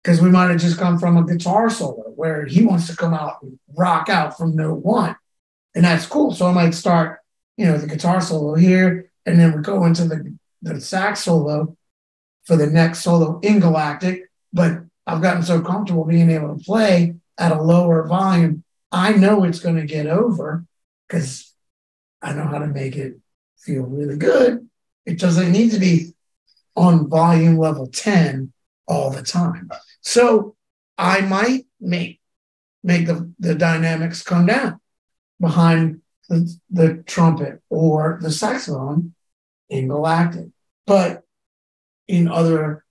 because 0.02 0.20
we 0.20 0.30
might 0.30 0.50
have 0.50 0.60
just 0.60 0.78
come 0.78 0.98
from 0.98 1.16
a 1.16 1.26
guitar 1.26 1.68
solo 1.68 2.04
where 2.16 2.46
he 2.46 2.64
wants 2.64 2.86
to 2.88 2.96
come 2.96 3.14
out 3.14 3.42
and 3.42 3.58
rock 3.76 4.08
out 4.08 4.36
from 4.36 4.56
note 4.56 4.82
one. 4.84 5.16
And 5.74 5.84
that's 5.84 6.06
cool. 6.06 6.32
So 6.32 6.46
I 6.46 6.52
might 6.52 6.74
start, 6.74 7.20
you 7.56 7.66
know, 7.66 7.78
the 7.78 7.86
guitar 7.86 8.20
solo 8.20 8.54
here, 8.54 9.10
and 9.26 9.38
then 9.38 9.54
we 9.54 9.62
go 9.62 9.84
into 9.84 10.04
the, 10.04 10.36
the 10.62 10.80
sax 10.80 11.24
solo 11.24 11.76
for 12.44 12.56
the 12.56 12.66
next 12.66 13.00
solo 13.00 13.38
in 13.40 13.60
Galactic. 13.60 14.30
But 14.52 14.82
I've 15.06 15.22
gotten 15.22 15.42
so 15.42 15.60
comfortable 15.60 16.04
being 16.04 16.30
able 16.30 16.56
to 16.56 16.64
play 16.64 17.14
at 17.38 17.52
a 17.52 17.62
lower 17.62 18.06
volume. 18.06 18.64
I 18.92 19.12
know 19.12 19.44
it's 19.44 19.60
going 19.60 19.76
to 19.76 19.86
get 19.86 20.06
over 20.06 20.64
because 21.06 21.52
I 22.22 22.32
know 22.32 22.44
how 22.44 22.58
to 22.58 22.66
make 22.66 22.96
it 22.96 23.18
feel 23.58 23.82
really 23.82 24.16
good. 24.16 24.68
It 25.06 25.18
doesn't 25.18 25.52
need 25.52 25.72
to 25.72 25.78
be 25.78 26.12
on 26.76 27.08
volume 27.08 27.56
level 27.56 27.86
10 27.86 28.52
all 28.86 29.10
the 29.10 29.22
time. 29.22 29.70
So 30.00 30.56
I 30.98 31.20
might 31.22 31.66
make 31.80 32.20
make 32.82 33.06
the, 33.06 33.30
the 33.38 33.54
dynamics 33.54 34.22
come 34.22 34.46
down 34.46 34.80
behind 35.38 36.00
the, 36.28 36.56
the 36.70 37.02
trumpet 37.06 37.60
or 37.68 38.18
the 38.22 38.30
saxophone 38.30 39.14
in 39.70 39.88
galactic. 39.88 40.48
But 40.86 41.22
in 42.06 42.28
other 42.28 42.84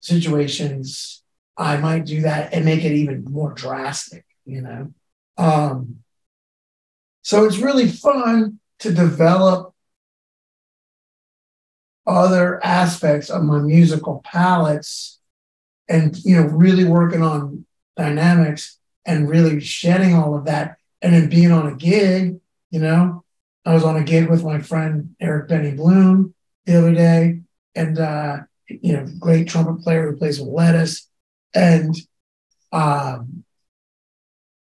situations, 0.00 1.22
I 1.56 1.78
might 1.78 2.04
do 2.04 2.20
that 2.22 2.52
and 2.52 2.64
make 2.64 2.84
it 2.84 2.92
even 2.92 3.24
more 3.24 3.54
drastic, 3.54 4.26
you 4.44 4.60
know. 4.60 4.92
Um, 5.38 6.00
so 7.22 7.44
it's 7.44 7.58
really 7.58 7.88
fun 7.88 8.60
to 8.80 8.92
develop 8.92 9.74
other 12.06 12.64
aspects 12.64 13.30
of 13.30 13.42
my 13.42 13.58
musical 13.58 14.22
palettes 14.24 15.18
and 15.88 16.16
you 16.24 16.36
know 16.36 16.46
really 16.48 16.84
working 16.84 17.22
on 17.22 17.66
dynamics 17.96 18.78
and 19.04 19.28
really 19.28 19.60
shedding 19.60 20.14
all 20.14 20.36
of 20.36 20.44
that 20.44 20.76
and 21.02 21.12
then 21.12 21.28
being 21.28 21.50
on 21.50 21.66
a 21.66 21.74
gig 21.74 22.38
you 22.70 22.78
know 22.78 23.24
i 23.66 23.74
was 23.74 23.84
on 23.84 23.96
a 23.96 24.04
gig 24.04 24.28
with 24.28 24.44
my 24.44 24.60
friend 24.60 25.14
eric 25.20 25.48
benny 25.48 25.72
bloom 25.72 26.34
the 26.64 26.76
other 26.76 26.94
day 26.94 27.40
and 27.74 27.98
uh 27.98 28.38
you 28.68 28.92
know 28.92 29.06
great 29.18 29.48
trumpet 29.48 29.82
player 29.82 30.10
who 30.10 30.16
plays 30.16 30.40
with 30.40 30.48
lettuce 30.48 31.08
and 31.54 31.94
um 32.72 33.44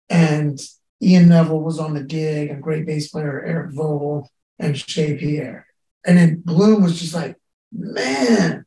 and 0.09 0.59
ian 1.01 1.29
neville 1.29 1.61
was 1.61 1.79
on 1.79 1.93
the 1.93 2.03
gig 2.03 2.49
and 2.49 2.61
great 2.61 2.85
bass 2.85 3.09
player 3.09 3.43
eric 3.45 3.71
vogel 3.71 4.29
and 4.59 4.77
shea 4.77 5.17
pierre 5.17 5.65
and 6.05 6.17
then 6.17 6.41
bloom 6.41 6.83
was 6.83 6.99
just 6.99 7.13
like 7.13 7.37
man 7.71 8.65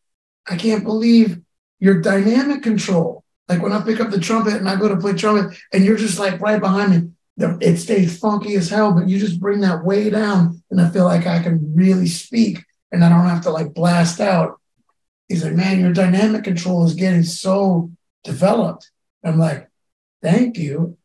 i 0.48 0.56
can't 0.56 0.84
believe 0.84 1.40
your 1.80 2.00
dynamic 2.00 2.62
control. 2.62 3.24
Like 3.48 3.62
when 3.62 3.72
I 3.72 3.80
pick 3.80 3.98
up 3.98 4.10
the 4.10 4.20
trumpet 4.20 4.54
and 4.54 4.68
I 4.68 4.76
go 4.76 4.88
to 4.88 4.96
play 4.96 5.14
trumpet 5.14 5.58
and 5.72 5.84
you're 5.84 5.96
just 5.96 6.20
like 6.20 6.40
right 6.40 6.60
behind 6.60 6.90
me, 6.92 7.10
it 7.42 7.76
stays 7.78 8.18
funky 8.18 8.54
as 8.54 8.68
hell, 8.68 8.92
but 8.92 9.08
you 9.08 9.18
just 9.18 9.40
bring 9.40 9.60
that 9.60 9.84
way 9.84 10.10
down, 10.10 10.62
and 10.70 10.80
I 10.80 10.90
feel 10.90 11.04
like 11.04 11.26
I 11.26 11.42
can 11.42 11.74
really 11.74 12.06
speak, 12.06 12.64
and 12.92 13.04
I 13.04 13.08
don't 13.08 13.28
have 13.28 13.42
to 13.42 13.50
like 13.50 13.74
blast 13.74 14.20
out. 14.20 14.60
He's 15.28 15.44
like, 15.44 15.54
man, 15.54 15.80
your 15.80 15.92
dynamic 15.92 16.44
control 16.44 16.84
is 16.84 16.94
getting 16.94 17.22
so 17.22 17.90
developed. 18.24 18.90
I'm 19.24 19.38
like, 19.38 19.68
thank 20.22 20.58
you. 20.58 20.98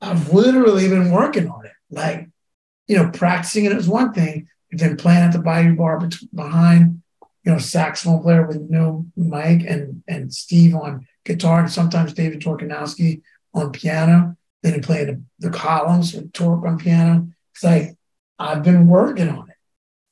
I've 0.00 0.32
literally 0.32 0.88
been 0.88 1.10
working 1.10 1.48
on 1.48 1.66
it. 1.66 1.72
Like, 1.90 2.28
you 2.86 2.96
know, 2.96 3.10
practicing 3.10 3.64
it 3.64 3.72
is 3.72 3.88
one 3.88 4.12
thing, 4.12 4.48
but 4.70 4.80
then 4.80 4.96
playing 4.96 5.20
at 5.20 5.32
the 5.32 5.38
Bayou 5.38 5.76
Bar 5.76 6.08
behind, 6.34 7.02
you 7.44 7.52
know, 7.52 7.58
saxophone 7.58 8.22
player 8.22 8.46
with 8.46 8.60
no 8.68 9.06
mic 9.16 9.64
and 9.66 10.02
and 10.06 10.32
Steve 10.32 10.74
on 10.74 11.06
guitar, 11.24 11.60
and 11.60 11.70
sometimes 11.70 12.12
David 12.12 12.40
Torkanowsky 12.40 13.22
on 13.54 13.72
piano. 13.72 14.36
Then 14.62 14.74
he 14.74 14.80
played 14.80 15.24
the, 15.38 15.50
columns 15.50 16.12
with 16.12 16.32
Torque 16.32 16.66
on 16.66 16.78
piano. 16.78 17.28
It's 17.54 17.64
like 17.64 17.96
I've 18.38 18.62
been 18.62 18.88
working 18.88 19.28
on 19.28 19.48
it. 19.48 19.56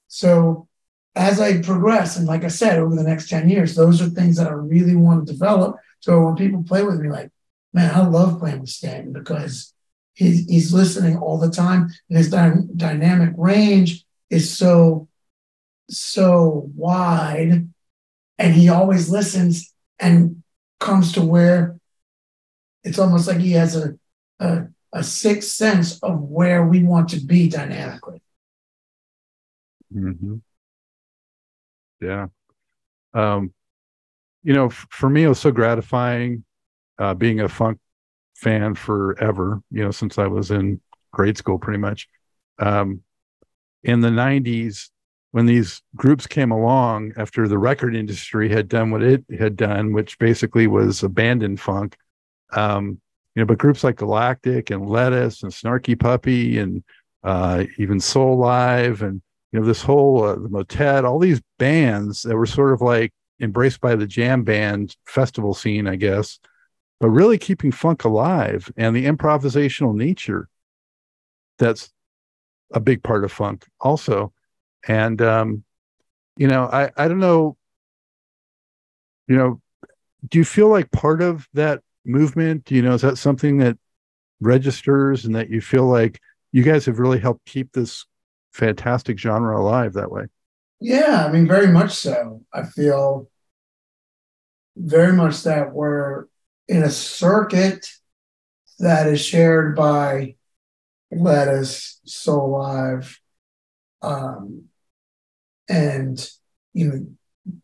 So 0.08 0.68
as 1.14 1.40
I 1.40 1.60
progress, 1.60 2.16
and 2.16 2.26
like 2.26 2.44
I 2.44 2.48
said, 2.48 2.78
over 2.78 2.94
the 2.94 3.02
next 3.02 3.28
10 3.28 3.48
years, 3.48 3.74
those 3.74 4.00
are 4.00 4.08
things 4.08 4.36
that 4.36 4.46
I 4.46 4.52
really 4.52 4.94
want 4.94 5.26
to 5.26 5.32
develop. 5.32 5.76
So 6.00 6.24
when 6.24 6.36
people 6.36 6.62
play 6.62 6.82
with 6.82 7.00
me, 7.00 7.10
like, 7.10 7.30
man, 7.72 7.94
I 7.94 8.06
love 8.06 8.38
playing 8.38 8.60
with 8.60 8.70
Stanton 8.70 9.12
because 9.12 9.74
he's, 10.14 10.46
he's 10.46 10.72
listening 10.72 11.18
all 11.18 11.38
the 11.38 11.50
time. 11.50 11.88
And 12.08 12.18
his 12.18 12.30
dy- 12.30 12.68
dynamic 12.76 13.34
range 13.36 14.04
is 14.30 14.56
so, 14.56 15.08
so 15.90 16.70
wide. 16.74 17.68
And 18.38 18.54
he 18.54 18.68
always 18.68 19.10
listens 19.10 19.74
and 19.98 20.42
comes 20.78 21.12
to 21.12 21.22
where 21.22 21.78
it's 22.84 22.98
almost 22.98 23.26
like 23.26 23.38
he 23.38 23.52
has 23.52 23.76
a, 23.76 23.98
a, 24.40 24.66
a 24.92 25.02
sixth 25.02 25.50
sense 25.50 25.98
of 26.02 26.20
where 26.20 26.64
we 26.64 26.82
want 26.82 27.10
to 27.10 27.20
be 27.20 27.48
dynamically. 27.48 28.22
Mm-hmm. 29.94 30.36
Yeah. 32.00 32.26
Um, 33.14 33.52
you 34.42 34.52
know, 34.54 34.66
f- 34.66 34.86
for 34.90 35.10
me, 35.10 35.24
it 35.24 35.28
was 35.28 35.40
so 35.40 35.50
gratifying 35.50 36.44
uh, 36.98 37.14
being 37.14 37.40
a 37.40 37.48
funk 37.48 37.78
fan 38.36 38.74
forever, 38.74 39.60
you 39.70 39.82
know, 39.82 39.90
since 39.90 40.18
I 40.18 40.26
was 40.26 40.50
in 40.50 40.80
grade 41.12 41.36
school 41.36 41.58
pretty 41.58 41.78
much. 41.78 42.08
Um, 42.58 43.02
in 43.82 44.00
the 44.00 44.10
90s, 44.10 44.90
when 45.32 45.46
these 45.46 45.82
groups 45.94 46.26
came 46.26 46.50
along 46.50 47.12
after 47.16 47.46
the 47.46 47.58
record 47.58 47.94
industry 47.94 48.48
had 48.48 48.68
done 48.68 48.90
what 48.90 49.02
it 49.02 49.24
had 49.38 49.56
done, 49.56 49.92
which 49.92 50.18
basically 50.18 50.66
was 50.66 51.02
abandoned 51.02 51.60
funk, 51.60 51.96
um, 52.52 53.00
you 53.38 53.44
know, 53.44 53.46
but 53.46 53.58
groups 53.58 53.84
like 53.84 53.94
Galactic 53.94 54.70
and 54.70 54.90
Lettuce 54.90 55.44
and 55.44 55.52
Snarky 55.52 55.96
Puppy 55.96 56.58
and 56.58 56.82
uh, 57.22 57.66
even 57.78 57.98
Soulive 57.98 59.00
and 59.00 59.22
you 59.52 59.60
know 59.60 59.64
this 59.64 59.80
whole 59.80 60.24
uh, 60.24 60.34
the 60.34 60.48
Motet, 60.48 61.04
all 61.04 61.20
these 61.20 61.40
bands 61.56 62.22
that 62.22 62.36
were 62.36 62.46
sort 62.46 62.72
of 62.72 62.80
like 62.80 63.12
embraced 63.40 63.80
by 63.80 63.94
the 63.94 64.08
jam 64.08 64.42
band 64.42 64.96
festival 65.06 65.54
scene, 65.54 65.86
I 65.86 65.94
guess, 65.94 66.40
but 66.98 67.10
really 67.10 67.38
keeping 67.38 67.70
funk 67.70 68.02
alive 68.02 68.72
and 68.76 68.96
the 68.96 69.06
improvisational 69.06 69.94
nature 69.94 70.48
that's 71.60 71.92
a 72.72 72.80
big 72.80 73.04
part 73.04 73.22
of 73.22 73.30
funk 73.30 73.64
also. 73.80 74.32
And 74.88 75.22
um, 75.22 75.62
you 76.36 76.48
know, 76.48 76.64
I 76.64 76.90
I 76.96 77.06
don't 77.06 77.20
know, 77.20 77.56
you 79.28 79.36
know, 79.36 79.60
do 80.28 80.38
you 80.38 80.44
feel 80.44 80.66
like 80.70 80.90
part 80.90 81.22
of 81.22 81.46
that 81.54 81.82
movement? 82.04 82.70
You 82.70 82.82
know, 82.82 82.94
is 82.94 83.02
that 83.02 83.18
something 83.18 83.58
that 83.58 83.78
registers 84.40 85.24
and 85.24 85.34
that 85.34 85.50
you 85.50 85.60
feel 85.60 85.86
like 85.86 86.20
you 86.52 86.62
guys 86.62 86.86
have 86.86 86.98
really 86.98 87.18
helped 87.18 87.44
keep 87.46 87.72
this 87.72 88.06
fantastic 88.52 89.18
genre 89.18 89.60
alive 89.60 89.94
that 89.94 90.10
way. 90.10 90.26
Yeah, 90.80 91.26
I 91.26 91.32
mean, 91.32 91.46
very 91.46 91.68
much 91.68 91.92
so. 91.92 92.42
I 92.52 92.64
feel 92.64 93.28
very 94.76 95.12
much 95.12 95.42
that 95.42 95.72
we're 95.72 96.26
in 96.68 96.82
a 96.82 96.90
circuit 96.90 97.86
that 98.78 99.08
is 99.08 99.20
shared 99.20 99.74
by 99.74 100.36
Lettuce, 101.10 102.00
Soulive, 102.06 103.16
um, 104.02 104.64
and 105.68 106.30
you 106.72 106.86
know 106.86 107.06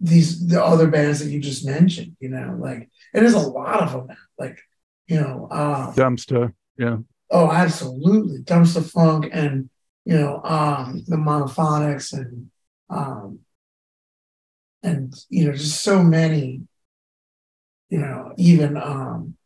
these 0.00 0.46
the 0.48 0.62
other 0.62 0.88
bands 0.88 1.20
that 1.20 1.30
you 1.30 1.40
just 1.40 1.64
mentioned. 1.64 2.16
You 2.18 2.30
know, 2.30 2.56
like 2.58 2.90
there's 3.22 3.34
a 3.34 3.38
lot 3.38 3.82
of 3.82 3.92
them. 3.92 4.16
Like 4.38 4.58
you 5.06 5.20
know, 5.20 5.48
uh, 5.50 5.92
Dumpster, 5.94 6.52
yeah. 6.76 6.98
Oh, 7.30 7.50
absolutely, 7.50 8.38
Dumpster 8.38 8.88
Funk 8.88 9.28
and 9.32 9.70
you 10.04 10.18
know, 10.18 10.40
um, 10.44 11.02
the 11.06 11.16
monophonics 11.16 12.12
and 12.12 12.50
um, 12.90 13.40
and 14.82 15.14
you 15.30 15.46
know, 15.46 15.52
just 15.52 15.82
so 15.82 16.02
many, 16.02 16.62
you 17.88 17.98
know, 17.98 18.32
even 18.36 18.76
um, 18.76 19.36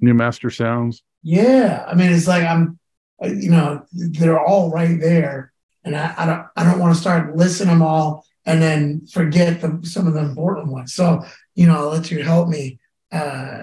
new 0.00 0.14
master 0.14 0.50
sounds. 0.50 1.02
Yeah, 1.22 1.84
I 1.88 1.94
mean, 1.94 2.12
it's 2.12 2.28
like 2.28 2.44
I'm, 2.44 2.78
you 3.22 3.50
know, 3.50 3.84
they're 3.92 4.40
all 4.40 4.70
right 4.70 5.00
there, 5.00 5.52
and 5.84 5.96
I, 5.96 6.14
I 6.18 6.26
don't, 6.26 6.46
I 6.56 6.64
don't 6.64 6.80
want 6.80 6.94
to 6.94 7.00
start 7.00 7.34
listing 7.34 7.68
them 7.68 7.82
all 7.82 8.26
and 8.46 8.62
then 8.62 9.06
forget 9.06 9.60
the, 9.60 9.80
some 9.82 10.06
of 10.06 10.14
the 10.14 10.20
important 10.20 10.68
ones. 10.68 10.94
So, 10.94 11.24
you 11.54 11.66
know, 11.66 11.76
I'll 11.76 11.88
let 11.88 12.10
you 12.10 12.22
help 12.22 12.48
me, 12.48 12.78
uh, 13.12 13.62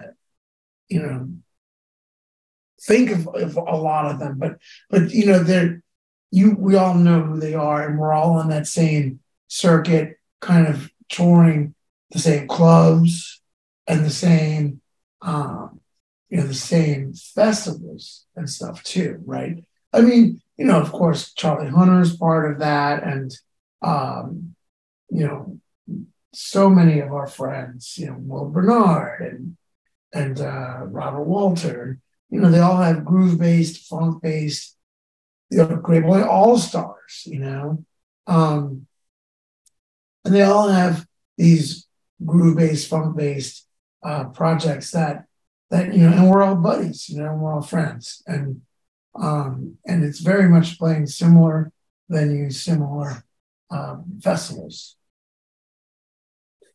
you 0.90 1.02
know, 1.02 1.30
think 2.82 3.12
of, 3.12 3.28
of 3.28 3.58
a 3.58 3.76
lot 3.76 4.12
of 4.12 4.20
them, 4.20 4.38
but 4.38 4.58
but 4.90 5.12
you 5.12 5.26
know 5.26 5.40
they're 5.40 5.84
you 6.32 6.56
we 6.58 6.76
all 6.76 6.96
know 6.96 7.22
who 7.22 7.40
they 7.40 7.54
are, 7.54 7.88
and 7.88 8.00
we're 8.00 8.14
all 8.14 8.34
on 8.34 8.50
that 8.50 8.68
same 8.68 9.20
circuit, 9.48 10.18
kind 10.40 10.68
of 10.68 10.92
touring 11.10 11.76
the 12.12 12.20
same 12.20 12.48
clubs 12.48 13.42
and 13.88 14.06
the 14.06 14.10
same 14.10 14.82
um, 15.22 15.80
you 16.30 16.38
know 16.38 16.48
the 16.48 16.54
same 16.54 17.14
festivals 17.14 18.26
and 18.36 18.50
stuff 18.50 18.84
too, 18.84 19.22
right? 19.26 19.64
I 19.94 20.02
mean, 20.02 20.42
you 20.58 20.66
know, 20.66 20.80
of 20.80 20.92
course, 20.92 21.34
Charlie 21.34 21.70
Hunter 21.70 22.02
is 22.02 22.16
part 22.16 22.52
of 22.52 22.60
that, 22.60 23.04
and 23.04 23.32
um, 23.82 24.56
you 25.12 25.28
know, 25.28 25.60
so 26.34 26.70
many 26.70 27.00
of 27.00 27.12
our 27.14 27.28
friends, 27.28 27.98
you 27.98 28.08
know, 28.08 28.16
Will 28.18 28.50
Bernard 28.50 29.22
and 29.22 29.58
and 30.14 30.42
uh, 30.42 30.80
Robert 30.86 31.24
Walter, 31.24 32.00
you 32.30 32.40
know, 32.40 32.50
they 32.50 32.60
all 32.60 32.82
have 32.82 33.06
groove 33.06 33.40
based, 33.40 33.88
funk 33.88 34.22
based, 34.22 34.76
you 35.50 35.60
know, 35.60 35.68
Greyboy 35.68 36.28
Allstars, 36.28 37.26
you 37.26 37.40
know. 37.40 37.86
Um, 38.28 38.88
and 40.26 40.36
they 40.36 40.42
all 40.42 40.68
have 40.68 41.06
these 41.38 41.88
groove 42.26 42.58
based, 42.58 42.90
funk 42.90 43.18
based 43.18 43.68
uh, 44.04 44.26
projects 44.26 44.92
that 44.92 45.26
that 45.70 45.94
you 45.94 46.02
know, 46.02 46.16
and 46.16 46.30
we're 46.30 46.44
all 46.44 46.56
buddies, 46.56 47.10
you 47.10 47.22
know, 47.22 47.34
we're 47.34 47.54
all 47.54 47.62
friends, 47.62 48.22
and 48.28 48.62
um, 49.16 49.78
and 49.86 50.04
it's 50.04 50.20
very 50.20 50.50
much 50.50 50.78
playing 50.78 51.08
similar 51.08 51.72
venues, 52.12 52.54
similar 52.54 53.24
um, 53.70 54.20
festivals. 54.22 54.96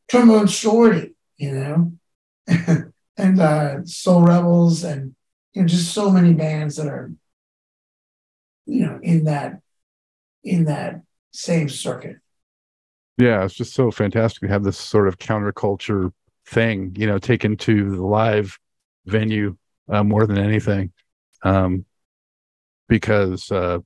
Trombone 0.08 0.46
Shorty, 0.46 1.14
you 1.36 1.52
know, 1.52 1.92
and 3.16 3.40
uh, 3.40 3.84
Soul 3.84 4.22
Rebels, 4.22 4.84
and 4.84 5.14
you 5.52 5.62
know, 5.62 5.68
just 5.68 5.92
so 5.92 6.10
many 6.10 6.32
bands 6.32 6.76
that 6.76 6.86
are, 6.86 7.12
you 8.66 8.86
know, 8.86 9.00
in 9.02 9.24
that 9.24 9.60
in 10.44 10.64
that 10.66 11.02
same 11.32 11.68
circuit. 11.68 12.16
Yeah, 13.18 13.44
it's 13.44 13.54
just 13.54 13.74
so 13.74 13.90
fantastic 13.90 14.42
to 14.42 14.48
have 14.48 14.62
this 14.62 14.78
sort 14.78 15.08
of 15.08 15.18
counterculture 15.18 16.12
thing, 16.46 16.94
you 16.96 17.06
know, 17.06 17.18
taken 17.18 17.56
to 17.56 17.96
the 17.96 18.04
live 18.04 18.58
venue 19.06 19.56
uh, 19.88 20.04
more 20.04 20.26
than 20.26 20.38
anything. 20.38 20.92
Um, 21.42 21.84
because, 22.88 23.50
uh, 23.50 23.78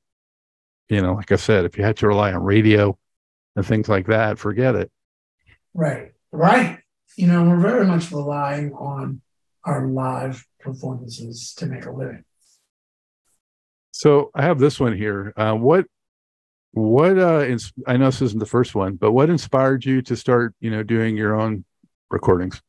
you 0.89 1.01
know, 1.01 1.15
like 1.15 1.33
I 1.33 1.37
said, 1.37 1.65
if 1.65 1.79
you 1.79 1.85
had 1.85 1.97
to 1.99 2.09
rely 2.09 2.33
on 2.33 2.43
radio 2.43 2.99
and 3.57 3.65
things 3.65 3.89
like 3.89 4.07
that, 4.07 4.39
forget 4.39 4.75
it. 4.75 4.91
Right, 5.75 6.13
right. 6.33 6.79
You 7.17 7.27
know, 7.27 7.45
we're 7.45 7.61
very 7.61 7.87
much 7.87 8.11
relying 8.11 8.73
on 8.73 9.21
our 9.65 9.87
live 9.87 10.45
performances 10.61 11.55
to 11.59 11.67
make 11.67 11.85
a 11.85 11.93
living. 11.93 12.25
So 13.93 14.31
I 14.35 14.43
have 14.43 14.59
this 14.59 14.81
one 14.81 14.97
here. 14.97 15.33
Uh, 15.37 15.55
what 15.55 15.87
what 16.73 17.19
uh 17.19 17.45
ins- 17.45 17.73
I 17.87 17.97
know 17.97 18.07
this 18.07 18.23
isn't 18.23 18.39
the 18.39 18.47
first 18.47 18.75
one, 18.75 18.95
but 18.95 19.13
what 19.13 19.29
inspired 19.29 19.85
you 19.85 20.03
to 20.03 20.17
start, 20.17 20.55
you 20.61 20.71
know, 20.71 20.83
doing 20.83 21.17
your 21.17 21.39
own 21.39 21.65
recordings? 22.11 22.63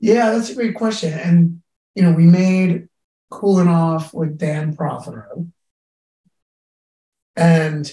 Yeah, 0.00 0.30
that's 0.30 0.50
a 0.50 0.54
great 0.54 0.74
question. 0.74 1.12
And 1.12 1.62
you 1.94 2.02
know, 2.02 2.12
we 2.12 2.24
made 2.24 2.88
Cooling 3.30 3.68
Off 3.68 4.14
with 4.14 4.38
Dan 4.38 4.76
Prothero. 4.76 5.46
And 7.36 7.90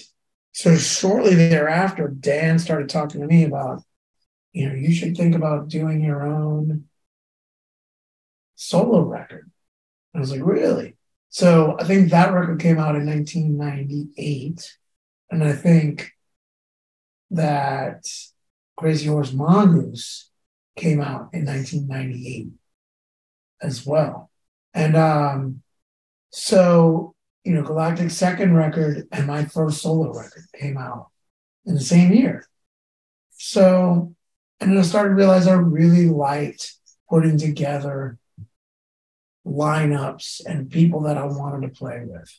so 0.52 0.76
shortly 0.76 1.34
thereafter, 1.34 2.08
Dan 2.08 2.58
started 2.58 2.88
talking 2.88 3.20
to 3.20 3.26
me 3.26 3.44
about, 3.44 3.82
you 4.52 4.68
know, 4.68 4.74
you 4.74 4.92
should 4.92 5.16
think 5.16 5.34
about 5.34 5.68
doing 5.68 6.00
your 6.02 6.26
own 6.26 6.86
solo 8.56 9.02
record. 9.02 9.50
I 10.14 10.18
was 10.18 10.32
like, 10.32 10.42
really? 10.42 10.96
So 11.28 11.76
I 11.78 11.84
think 11.84 12.10
that 12.10 12.32
record 12.32 12.60
came 12.60 12.78
out 12.78 12.96
in 12.96 13.06
1998. 13.06 14.76
And 15.30 15.44
I 15.44 15.52
think 15.52 16.10
that 17.30 18.04
Crazy 18.76 19.06
Horse 19.06 19.32
Mongoose 19.32 20.30
came 20.76 21.00
out 21.00 21.30
in 21.32 21.44
1998 21.44 22.48
as 23.62 23.86
well. 23.86 24.30
And 24.74 24.96
um, 24.96 25.62
so, 26.30 27.14
you 27.44 27.54
know, 27.54 27.62
Galactic's 27.62 28.16
second 28.16 28.56
record 28.56 29.06
and 29.12 29.26
my 29.26 29.44
first 29.44 29.82
solo 29.82 30.12
record 30.12 30.44
came 30.58 30.76
out 30.76 31.08
in 31.64 31.74
the 31.74 31.80
same 31.80 32.12
year. 32.12 32.44
So, 33.30 34.14
and 34.60 34.78
I 34.78 34.82
started 34.82 35.10
to 35.10 35.14
realize 35.16 35.46
I 35.46 35.54
really 35.54 36.08
liked 36.08 36.74
putting 37.08 37.38
together 37.38 38.18
lineups 39.46 40.44
and 40.44 40.70
people 40.70 41.00
that 41.02 41.16
I 41.16 41.24
wanted 41.24 41.66
to 41.66 41.74
play 41.74 42.02
with. 42.04 42.30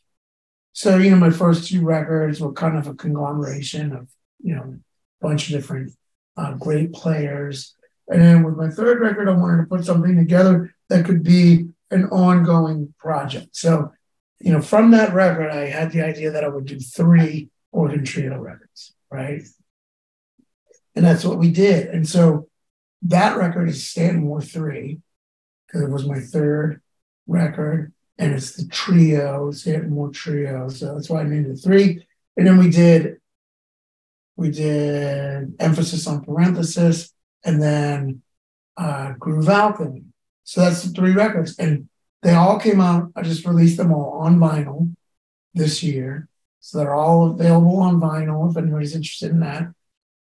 So, 0.74 0.98
you 0.98 1.12
know, 1.12 1.18
my 1.18 1.32
first 1.32 1.70
two 1.70 1.84
records 1.84 2.40
were 2.40 2.54
kind 2.54 2.78
of 2.78 2.88
a 2.88 2.94
conglomeration 2.94 3.92
of, 3.94 4.08
you 4.42 4.56
know, 4.56 4.78
a 5.22 5.28
bunch 5.28 5.50
of 5.50 5.56
different 5.56 5.94
uh, 6.38 6.54
great 6.54 6.94
players. 6.94 7.76
And 8.08 8.22
then 8.22 8.44
with 8.44 8.56
my 8.56 8.70
third 8.70 9.02
record, 9.02 9.28
I 9.28 9.34
wanted 9.34 9.64
to 9.64 9.68
put 9.68 9.86
something 9.86 10.16
together 10.16 10.74
that 10.90 11.06
could 11.06 11.24
be 11.24 11.70
an 11.90 12.06
ongoing 12.06 12.94
project. 12.98 13.56
So, 13.56 13.92
you 14.40 14.52
know, 14.52 14.62
from 14.62 14.92
that 14.92 15.14
record, 15.14 15.52
I 15.52 15.68
had 15.68 15.92
the 15.92 16.02
idea 16.02 16.32
that 16.32 16.44
I 16.44 16.48
would 16.48 16.66
do 16.66 16.80
three 16.80 17.50
organ 17.72 18.06
trio 18.06 18.38
records, 18.38 18.94
right? 19.10 19.44
And 20.96 21.06
that's 21.06 21.24
what 21.24 21.38
we 21.38 21.52
did. 21.52 21.88
And 21.88 22.08
so 22.08 22.48
that 23.04 23.38
record 23.38 23.70
is 23.70 23.88
Stanton 23.88 24.24
Moore 24.24 24.42
3, 24.42 25.00
because 25.66 25.82
it 25.82 25.90
was 25.90 26.08
my 26.08 26.20
third 26.20 26.82
record, 27.28 27.94
and 28.18 28.34
it's 28.34 28.56
the 28.56 28.68
trio, 28.68 29.52
Stanton 29.52 29.92
Moore 29.92 30.10
Trio. 30.10 30.70
So 30.70 30.94
that's 30.94 31.10
why 31.10 31.22
I 31.22 31.24
named 31.24 31.48
it 31.48 31.56
three. 31.56 32.06
And 32.38 32.46
then 32.46 32.58
we 32.58 32.70
did 32.70 33.18
we 34.36 34.50
did 34.50 35.54
emphasis 35.60 36.08
on 36.08 36.24
parenthesis 36.24 37.14
and 37.44 37.62
then 37.62 38.22
uh, 38.78 39.14
Groove 39.20 39.50
Alchemy. 39.50 40.04
So 40.44 40.62
that's 40.62 40.84
the 40.84 40.90
three 40.90 41.14
records. 41.14 41.58
And 41.58 41.90
they 42.24 42.34
all 42.34 42.60
came 42.60 42.82
out. 42.82 43.12
I 43.16 43.22
just 43.22 43.46
released 43.46 43.78
them 43.78 43.94
all 43.94 44.20
on 44.22 44.40
vinyl 44.40 44.94
this 45.54 45.84
year. 45.84 46.28
So 46.60 46.78
they're 46.78 46.96
all 46.96 47.32
available 47.32 47.80
on 47.80 48.00
vinyl 48.00 48.50
if 48.50 48.58
anybody's 48.58 48.96
interested 48.96 49.32
in 49.32 49.42
that. 49.42 49.74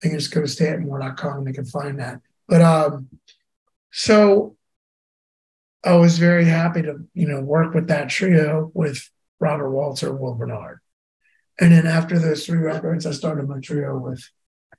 They 0.03 0.11
can 0.11 0.19
just 0.19 0.33
go 0.33 0.41
to 0.41 0.47
stantonmoore.com 0.47 1.39
and 1.39 1.47
they 1.47 1.53
can 1.53 1.65
find 1.65 1.99
that. 1.99 2.21
But 2.47 2.63
um, 2.63 3.09
so 3.91 4.57
I 5.85 5.97
was 5.97 6.19
very 6.19 6.45
happy 6.45 6.83
to, 6.83 7.05
you 7.15 7.27
know, 7.27 7.41
work 7.41 7.75
with 7.75 7.89
that 7.89 8.09
trio 8.09 8.71
with 8.75 9.09
Robert 9.41 9.71
Walter, 9.71 10.13
Will 10.15 10.35
Bernard. 10.35 10.81
And 11.61 11.73
then 11.73 11.87
after 11.87 12.19
those 12.19 12.47
three 12.47 12.59
records, 12.59 13.07
I 13.07 13.11
started 13.11 13.49
my 13.49 13.59
trio 13.61 13.99
with 13.99 14.23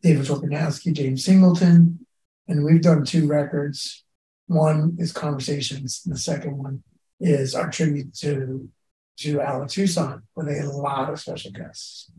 David 0.01 0.25
Torkanowsky, 0.25 0.93
James 0.93 1.25
Singleton, 1.25 2.05
and 2.47 2.63
we've 2.63 2.82
done 2.82 3.03
two 3.03 3.27
records. 3.27 4.03
One 4.47 4.95
is 4.97 5.12
Conversations, 5.12 6.01
and 6.05 6.15
the 6.15 6.19
second 6.19 6.58
one 6.58 6.84
is 7.19 7.53
our 7.53 7.69
tribute 7.69 8.13
to 8.15 8.69
to 9.17 9.36
where 9.36 10.45
they 10.45 10.55
had 10.55 10.65
a 10.65 10.71
lot 10.71 11.10
of 11.10 11.19
special 11.19 11.51
guests. 11.51 12.10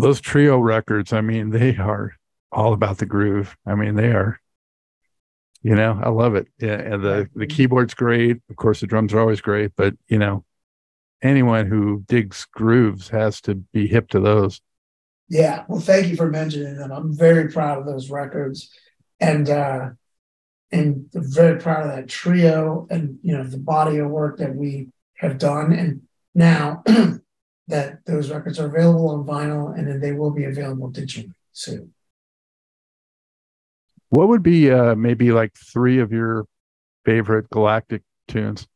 Those 0.00 0.20
trio 0.20 0.58
records, 0.58 1.12
I 1.12 1.20
mean, 1.20 1.50
they 1.50 1.76
are 1.76 2.12
all 2.52 2.72
about 2.72 2.98
the 2.98 3.06
groove. 3.06 3.56
I 3.66 3.74
mean, 3.74 3.94
they 3.94 4.08
are, 4.08 4.40
you 5.62 5.74
know, 5.74 6.00
I 6.02 6.08
love 6.08 6.34
it. 6.34 6.48
Yeah, 6.58 6.78
and 6.78 7.02
the 7.02 7.28
the 7.34 7.46
keyboard's 7.46 7.94
great. 7.94 8.38
Of 8.50 8.56
course, 8.56 8.80
the 8.80 8.86
drums 8.86 9.12
are 9.12 9.20
always 9.20 9.40
great, 9.40 9.72
but 9.76 9.94
you 10.08 10.18
know, 10.18 10.44
anyone 11.22 11.66
who 11.66 12.04
digs 12.06 12.46
grooves 12.52 13.08
has 13.08 13.40
to 13.42 13.54
be 13.54 13.86
hip 13.86 14.08
to 14.10 14.20
those. 14.20 14.60
Yeah, 15.28 15.64
well, 15.68 15.80
thank 15.80 16.08
you 16.08 16.16
for 16.16 16.30
mentioning 16.30 16.76
them. 16.76 16.90
I'm 16.90 17.14
very 17.14 17.50
proud 17.50 17.78
of 17.78 17.86
those 17.86 18.10
records, 18.10 18.70
and 19.20 19.48
uh, 19.50 19.90
and 20.70 21.06
very 21.12 21.60
proud 21.60 21.84
of 21.84 21.94
that 21.94 22.08
trio, 22.08 22.86
and 22.90 23.18
you 23.22 23.36
know 23.36 23.44
the 23.44 23.58
body 23.58 23.98
of 23.98 24.08
work 24.08 24.38
that 24.38 24.54
we 24.54 24.88
have 25.16 25.38
done, 25.38 25.72
and 25.72 26.02
now 26.34 26.82
that 27.68 28.04
those 28.06 28.30
records 28.30 28.58
are 28.58 28.66
available 28.66 29.10
on 29.10 29.26
vinyl, 29.26 29.76
and 29.76 29.86
then 29.86 30.00
they 30.00 30.12
will 30.12 30.30
be 30.30 30.44
available 30.44 30.90
digitally 30.90 31.32
soon. 31.52 31.94
What 34.10 34.28
would 34.28 34.42
be 34.42 34.70
uh, 34.70 34.94
maybe 34.94 35.32
like 35.32 35.52
three 35.54 35.98
of 36.00 36.12
your 36.12 36.46
favorite 37.04 37.50
Galactic 37.50 38.02
tunes? 38.26 38.66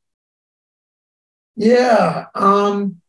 Yeah. 1.56 2.26
Um, 2.34 3.00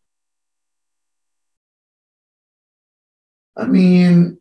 I 3.55 3.65
mean, 3.65 4.39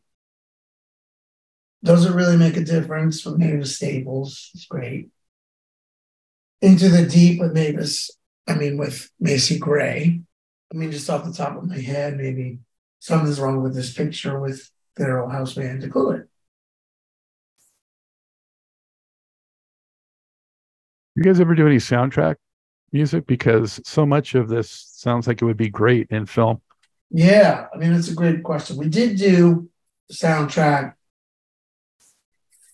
doesn't 1.84 2.14
really 2.14 2.36
make 2.36 2.56
a 2.56 2.64
difference 2.64 3.20
from 3.20 3.38
Mavis 3.38 3.76
Staples. 3.76 4.50
It's 4.54 4.66
great. 4.66 5.10
Into 6.60 6.88
the 6.88 7.04
Deep 7.04 7.40
with 7.40 7.52
Mavis, 7.52 8.10
I 8.46 8.54
mean, 8.54 8.76
with 8.76 9.10
Macy 9.18 9.58
Gray. 9.58 10.20
I 10.72 10.76
mean, 10.76 10.90
just 10.90 11.10
off 11.10 11.24
the 11.24 11.32
top 11.32 11.56
of 11.56 11.68
my 11.68 11.78
head, 11.78 12.16
maybe 12.16 12.60
something's 12.98 13.38
wrong 13.38 13.62
with 13.62 13.74
this 13.74 13.92
picture 13.92 14.40
with 14.40 14.70
their 14.96 15.20
old 15.20 15.32
house 15.32 15.54
band 15.54 15.82
to 15.82 15.90
cool 15.90 16.12
it. 16.12 16.28
You 21.14 21.22
guys 21.22 21.40
ever 21.40 21.54
do 21.54 21.66
any 21.66 21.76
soundtrack 21.76 22.36
music? 22.90 23.26
Because 23.26 23.80
so 23.84 24.06
much 24.06 24.34
of 24.34 24.48
this 24.48 24.70
sounds 24.94 25.26
like 25.26 25.42
it 25.42 25.44
would 25.44 25.58
be 25.58 25.68
great 25.68 26.08
in 26.10 26.24
film. 26.24 26.62
Yeah, 27.10 27.66
I 27.74 27.76
mean, 27.76 27.92
it's 27.92 28.08
a 28.08 28.14
great 28.14 28.42
question. 28.42 28.78
We 28.78 28.88
did 28.88 29.18
do 29.18 29.68
the 30.08 30.14
soundtrack 30.14 30.94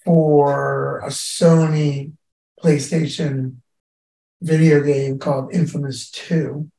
for 0.05 1.01
a 1.01 1.09
Sony 1.09 2.13
PlayStation 2.63 3.57
video 4.41 4.85
game 4.85 5.19
called 5.19 5.53
Infamous 5.53 6.09
2. 6.13 6.71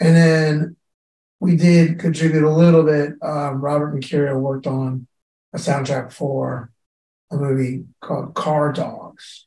And 0.00 0.16
then 0.16 0.76
we 1.40 1.56
did 1.56 1.98
contribute 1.98 2.44
a 2.44 2.50
little 2.50 2.82
bit. 2.84 3.12
Um, 3.22 3.60
Robert 3.60 3.94
Mercurio 3.94 4.38
worked 4.38 4.66
on 4.66 5.06
a 5.52 5.58
soundtrack 5.58 6.12
for 6.12 6.70
a 7.30 7.36
movie 7.36 7.84
called 8.00 8.34
Car 8.34 8.72
Dogs. 8.72 9.46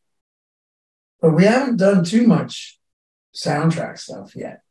But 1.21 1.31
we 1.31 1.45
haven't 1.45 1.77
done 1.77 2.03
too 2.03 2.25
much 2.27 2.79
soundtrack 3.35 3.99
stuff 3.99 4.35
yet. 4.35 4.61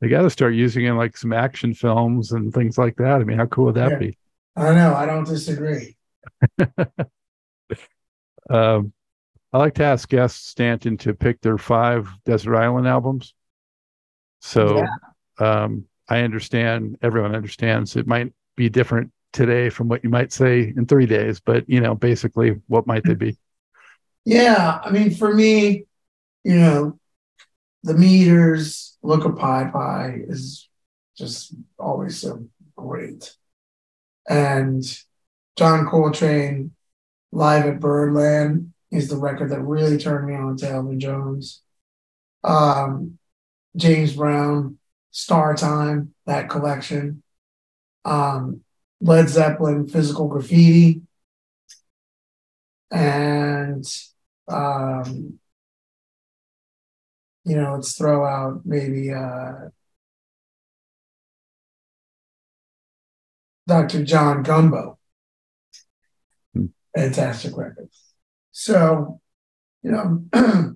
They 0.00 0.08
got 0.08 0.22
to 0.22 0.30
start 0.30 0.54
using 0.54 0.84
it 0.84 0.90
in 0.90 0.96
like 0.96 1.16
some 1.16 1.32
action 1.32 1.74
films 1.74 2.32
and 2.32 2.52
things 2.52 2.78
like 2.78 2.96
that. 2.96 3.20
I 3.20 3.24
mean, 3.24 3.36
how 3.38 3.46
cool 3.46 3.66
would 3.66 3.74
that 3.76 3.92
Yeah. 3.92 3.98
be? 3.98 4.18
I 4.56 4.74
know, 4.74 4.94
I 4.94 5.06
don't 5.06 5.26
disagree. 5.26 5.96
Um, 8.50 8.92
I 9.52 9.58
like 9.58 9.74
to 9.74 9.84
ask 9.84 10.08
guests 10.08 10.48
Stanton 10.48 10.96
to 10.98 11.12
pick 11.14 11.40
their 11.40 11.58
five 11.58 12.08
Desert 12.24 12.56
Island 12.56 12.88
albums. 12.88 13.34
So 14.40 14.84
um, 15.38 15.84
I 16.08 16.20
understand, 16.20 16.98
everyone 17.02 17.34
understands 17.34 17.96
it 17.96 18.06
might 18.06 18.32
be 18.56 18.68
different 18.68 19.12
today 19.32 19.68
from 19.68 19.88
what 19.88 20.02
you 20.02 20.10
might 20.10 20.32
say 20.32 20.72
in 20.76 20.86
three 20.86 21.06
days, 21.06 21.40
but 21.40 21.68
you 21.68 21.80
know, 21.80 21.94
basically, 21.94 22.60
what 22.66 22.86
might 22.86 23.04
they 23.04 23.14
be? 23.14 23.36
Yeah, 24.24 24.80
I 24.82 24.90
mean, 24.90 25.14
for 25.14 25.32
me, 25.32 25.86
you 26.44 26.56
know, 26.56 26.98
the 27.82 27.94
meters, 27.94 28.96
Look-Ka 29.02 29.30
Py 29.30 29.70
Py 29.72 30.30
is 30.30 30.68
just 31.16 31.54
always 31.78 32.20
so 32.20 32.46
great. 32.76 33.34
And 34.28 34.84
John 35.56 35.86
Coltrane 35.86 36.72
live 37.32 37.66
at 37.66 37.80
Birdland 37.80 38.72
is 38.90 39.08
the 39.08 39.16
record 39.16 39.50
that 39.50 39.60
really 39.60 39.98
turned 39.98 40.26
me 40.26 40.34
on 40.34 40.56
to 40.58 40.68
Elvin 40.68 41.00
Jones. 41.00 41.62
Um, 42.44 43.17
James 43.78 44.14
Brown, 44.14 44.78
Star 45.10 45.54
Time, 45.54 46.14
that 46.26 46.50
collection. 46.50 47.22
Um, 48.04 48.62
Led 49.00 49.28
Zeppelin, 49.28 49.86
Physical 49.88 50.28
Graffiti. 50.28 51.02
And 52.90 53.84
um, 54.48 55.38
you 57.44 57.56
know, 57.56 57.74
let's 57.74 57.96
throw 57.96 58.26
out 58.26 58.62
maybe 58.64 59.12
uh, 59.12 59.68
Dr. 63.66 64.04
John 64.04 64.42
Gumbo. 64.42 64.98
Hmm. 66.54 66.66
Fantastic 66.96 67.56
record. 67.56 67.88
So, 68.50 69.20
you 69.82 69.90
know, 69.92 70.24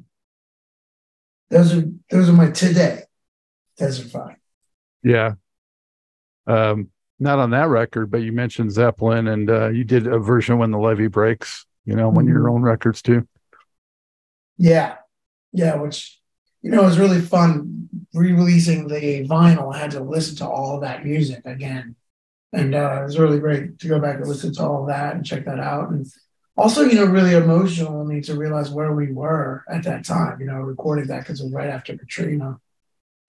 those 1.53 1.75
are 1.75 1.85
those 2.11 2.29
are 2.29 2.33
my 2.33 2.51
today 2.51 3.03
Desert 3.77 4.11
Five. 4.11 4.37
Yeah. 5.03 5.33
Um, 6.47 6.89
not 7.21 7.39
on 7.39 7.51
that 7.51 7.69
record, 7.69 8.11
but 8.11 8.23
you 8.23 8.33
mentioned 8.33 8.73
Zeppelin 8.73 9.29
and 9.29 9.49
uh, 9.49 9.69
you 9.69 9.85
did 9.85 10.07
a 10.07 10.19
version 10.19 10.59
when 10.59 10.71
the 10.71 10.79
levee 10.79 11.07
breaks, 11.07 11.67
you 11.85 11.95
know, 11.95 12.09
one 12.09 12.25
of 12.25 12.29
your 12.29 12.49
own 12.49 12.63
records 12.63 13.01
too. 13.03 13.29
Yeah, 14.57 14.97
yeah, 15.53 15.77
which 15.77 16.19
you 16.63 16.71
know 16.71 16.83
was 16.83 16.99
really 16.99 17.21
fun 17.21 17.89
re-releasing 18.15 18.89
the 18.89 19.27
vinyl. 19.29 19.75
I 19.75 19.79
had 19.79 19.93
to 19.93 20.01
listen 20.01 20.37
to 20.37 20.49
all 20.49 20.81
that 20.81 21.05
music 21.05 21.43
again, 21.45 21.97
and 22.53 22.75
uh, 22.75 22.99
it 23.01 23.05
was 23.05 23.19
really 23.19 23.39
great 23.39 23.79
to 23.81 23.89
go 23.89 24.01
back 24.01 24.17
and 24.17 24.27
listen 24.27 24.53
to 24.55 24.63
all 24.63 24.87
that 24.87 25.15
and 25.15 25.25
check 25.25 25.45
that 25.45 25.61
out. 25.61 25.91
And 25.91 26.07
also, 26.57 26.83
you 26.83 26.95
know, 26.97 27.05
really 27.05 27.35
emotional 27.35 28.03
I 28.03 28.05
mean, 28.05 28.23
to 28.23 28.37
realize 28.37 28.71
where 28.71 28.93
we 28.93 29.13
were 29.13 29.65
at 29.69 29.85
that 29.85 30.05
time. 30.05 30.41
You 30.41 30.47
know, 30.47 30.61
recording 30.61 31.07
that 31.07 31.21
because 31.21 31.41
it 31.41 31.45
was 31.45 31.53
right 31.53 31.71
after 31.71 31.97
Katrina 31.97 32.59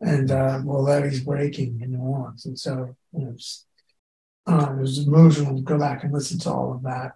and 0.01 0.31
uh, 0.31 0.61
well, 0.63 0.83
levees 0.83 1.21
breaking 1.21 1.79
in 1.81 1.91
New 1.91 1.99
Orleans, 1.99 2.45
and 2.45 2.59
so 2.59 2.95
you 3.13 3.25
know, 3.25 3.31
just, 3.33 3.65
um, 4.45 4.77
it 4.77 4.81
was 4.81 5.07
emotional 5.07 5.55
to 5.55 5.61
go 5.61 5.79
back 5.79 6.03
and 6.03 6.11
listen 6.11 6.37
to 6.39 6.51
all 6.51 6.73
of 6.73 6.83
that. 6.83 7.15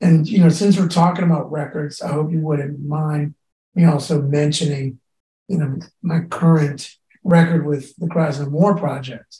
And 0.00 0.28
you 0.28 0.40
know, 0.40 0.50
since 0.50 0.78
we're 0.78 0.88
talking 0.88 1.24
about 1.24 1.50
records, 1.50 2.02
I 2.02 2.12
hope 2.12 2.30
you 2.30 2.40
wouldn't 2.40 2.84
mind 2.84 3.34
me 3.74 3.84
also 3.84 4.20
mentioning, 4.20 5.00
you 5.48 5.58
know, 5.58 5.78
my 6.02 6.20
current 6.20 6.90
record 7.24 7.64
with 7.64 7.96
the 7.96 8.06
Krasno 8.06 8.50
Moore 8.50 8.76
Project, 8.76 9.38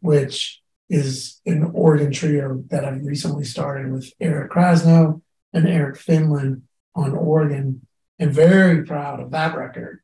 which 0.00 0.62
is 0.88 1.40
an 1.44 1.70
organ 1.74 2.12
trio 2.12 2.62
that 2.68 2.84
I've 2.84 3.04
recently 3.04 3.44
started 3.44 3.92
with 3.92 4.10
Eric 4.20 4.52
Krasno 4.52 5.20
and 5.54 5.66
Eric 5.66 5.96
Finland 5.96 6.62
on 6.94 7.12
organ, 7.12 7.86
and 8.18 8.32
very 8.32 8.84
proud 8.84 9.20
of 9.20 9.30
that 9.30 9.56
record. 9.56 10.00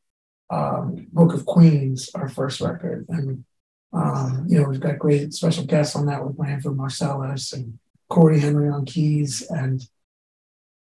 Um, 0.49 1.07
Book 1.13 1.35
of 1.35 1.47
Queens, 1.47 2.11
our 2.15 2.29
first 2.29 2.61
record, 2.61 3.07
and 3.09 3.45
um, 3.93 4.47
you 4.49 4.61
know 4.61 4.69
we've 4.69 4.81
got 4.81 4.99
great 4.99 5.33
special 5.35 5.65
guests 5.65 5.95
on 5.95 6.07
that 6.07 6.25
with 6.25 6.37
Branford 6.37 6.77
Marsalis 6.77 7.53
and 7.53 7.79
Cory 8.09 8.41
Henry 8.41 8.69
on 8.69 8.85
keys 8.85 9.43
and 9.51 9.83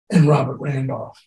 and 0.10 0.28
Robert 0.28 0.58
Randolph. 0.60 1.20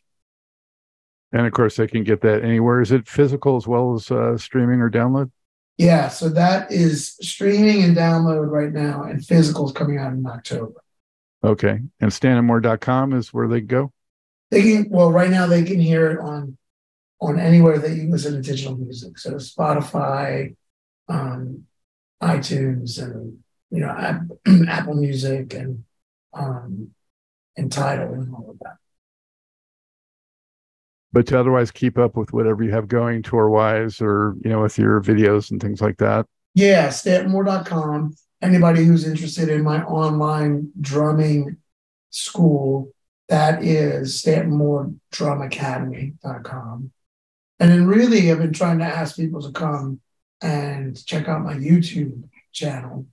And 1.33 1.47
of 1.47 1.53
course, 1.53 1.77
they 1.77 1.89
can 1.89 2.05
get 2.05 2.21
that 2.23 2.45
anywhere. 2.45 2.81
Is 2.81 2.93
it 2.93 3.09
physical 3.09 3.57
as 3.57 3.67
well 3.67 3.95
as 3.95 4.11
uh, 4.11 4.39
streaming 4.39 4.81
or 4.81 4.91
download? 4.91 5.31
Yeah, 5.77 6.09
so 6.09 6.29
that 6.29 6.71
is 6.71 7.17
streaming 7.21 7.83
and 7.83 7.97
download 7.97 8.49
right 8.49 8.73
now, 8.73 9.03
and 9.03 9.25
physical 9.25 9.67
is 9.67 9.73
coming 9.73 9.99
out 9.99 10.13
in 10.13 10.25
October. 10.25 10.84
Okay. 11.45 11.81
And 12.01 12.11
stantonmoore.com 12.11 13.13
is 13.13 13.33
where 13.33 13.49
they 13.49 13.61
go? 13.61 13.93
They 14.51 14.63
can, 14.63 14.89
well, 14.91 15.13
right 15.13 15.31
now 15.31 15.47
they 15.47 15.63
can 15.63 15.81
hear 15.81 16.11
it 16.11 16.21
on 16.21 16.57
on 17.21 17.39
anywhere 17.39 17.79
that 17.79 17.91
you 17.91 18.11
listen 18.11 18.35
to 18.35 18.43
digital 18.43 18.77
music. 18.77 19.19
So 19.19 19.35
Spotify, 19.35 20.57
um, 21.09 21.65
iTunes, 22.23 23.03
and 23.03 23.39
you 23.71 23.81
know, 23.81 23.89
App, 23.89 24.23
Apple 24.69 24.95
Music 24.95 25.55
and 25.55 25.85
um, 26.33 26.91
and 27.57 27.71
Tidal 27.71 28.15
and 28.15 28.35
all 28.35 28.51
of 28.51 28.59
that 28.61 28.77
but 31.15 31.29
to 31.29 31.39
otherwise 31.39 31.71
keep 31.71 31.97
up 31.97 32.17
with 32.17 32.33
whatever 32.33 32.65
you 32.65 32.73
have 32.73 32.89
going 32.89 33.23
tour 33.23 33.49
wise 33.49 34.01
or 34.03 34.35
you 34.45 34.51
know 34.51 34.61
with 34.61 34.77
your 34.77 35.01
videos 35.01 35.51
and 35.51 35.63
things 35.63 35.81
like 35.81 35.97
that 35.97 36.27
yeah 36.55 36.89
stantonmoore.com 36.89 38.15
anybody 38.45 38.85
who's 38.85 39.07
interested 39.07 39.49
in 39.49 39.63
my 39.63 39.83
online 39.85 40.71
drumming 40.81 41.57
school 42.11 42.91
that 43.29 43.63
is 43.65 44.21
stantonmooredrumacademy.com 44.23 46.91
and 47.59 47.71
then 47.71 47.87
really 47.87 48.31
i've 48.31 48.39
been 48.39 48.53
trying 48.53 48.79
to 48.79 48.85
ask 48.85 49.17
people 49.17 49.43
to 49.43 49.51
come 49.53 50.01
and 50.43 51.05
check 51.07 51.29
out 51.29 51.43
my 51.43 51.55
youtube 51.55 52.23
channel 52.53 53.07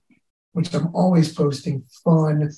which 0.52 0.74
i'm 0.74 0.94
always 0.94 1.32
posting 1.32 1.82
fun 2.04 2.52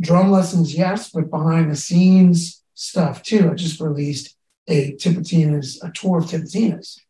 drum 0.00 0.30
lessons 0.30 0.74
yes 0.74 1.10
but 1.10 1.30
behind 1.30 1.70
the 1.70 1.76
scenes 1.76 2.62
stuff 2.74 3.22
too 3.22 3.50
i 3.50 3.54
just 3.54 3.80
released 3.80 4.36
a 4.68 4.92
Tipitina's, 4.92 5.82
a 5.82 5.90
tour 5.90 6.18
of 6.18 6.24
Tipitina's. 6.24 7.00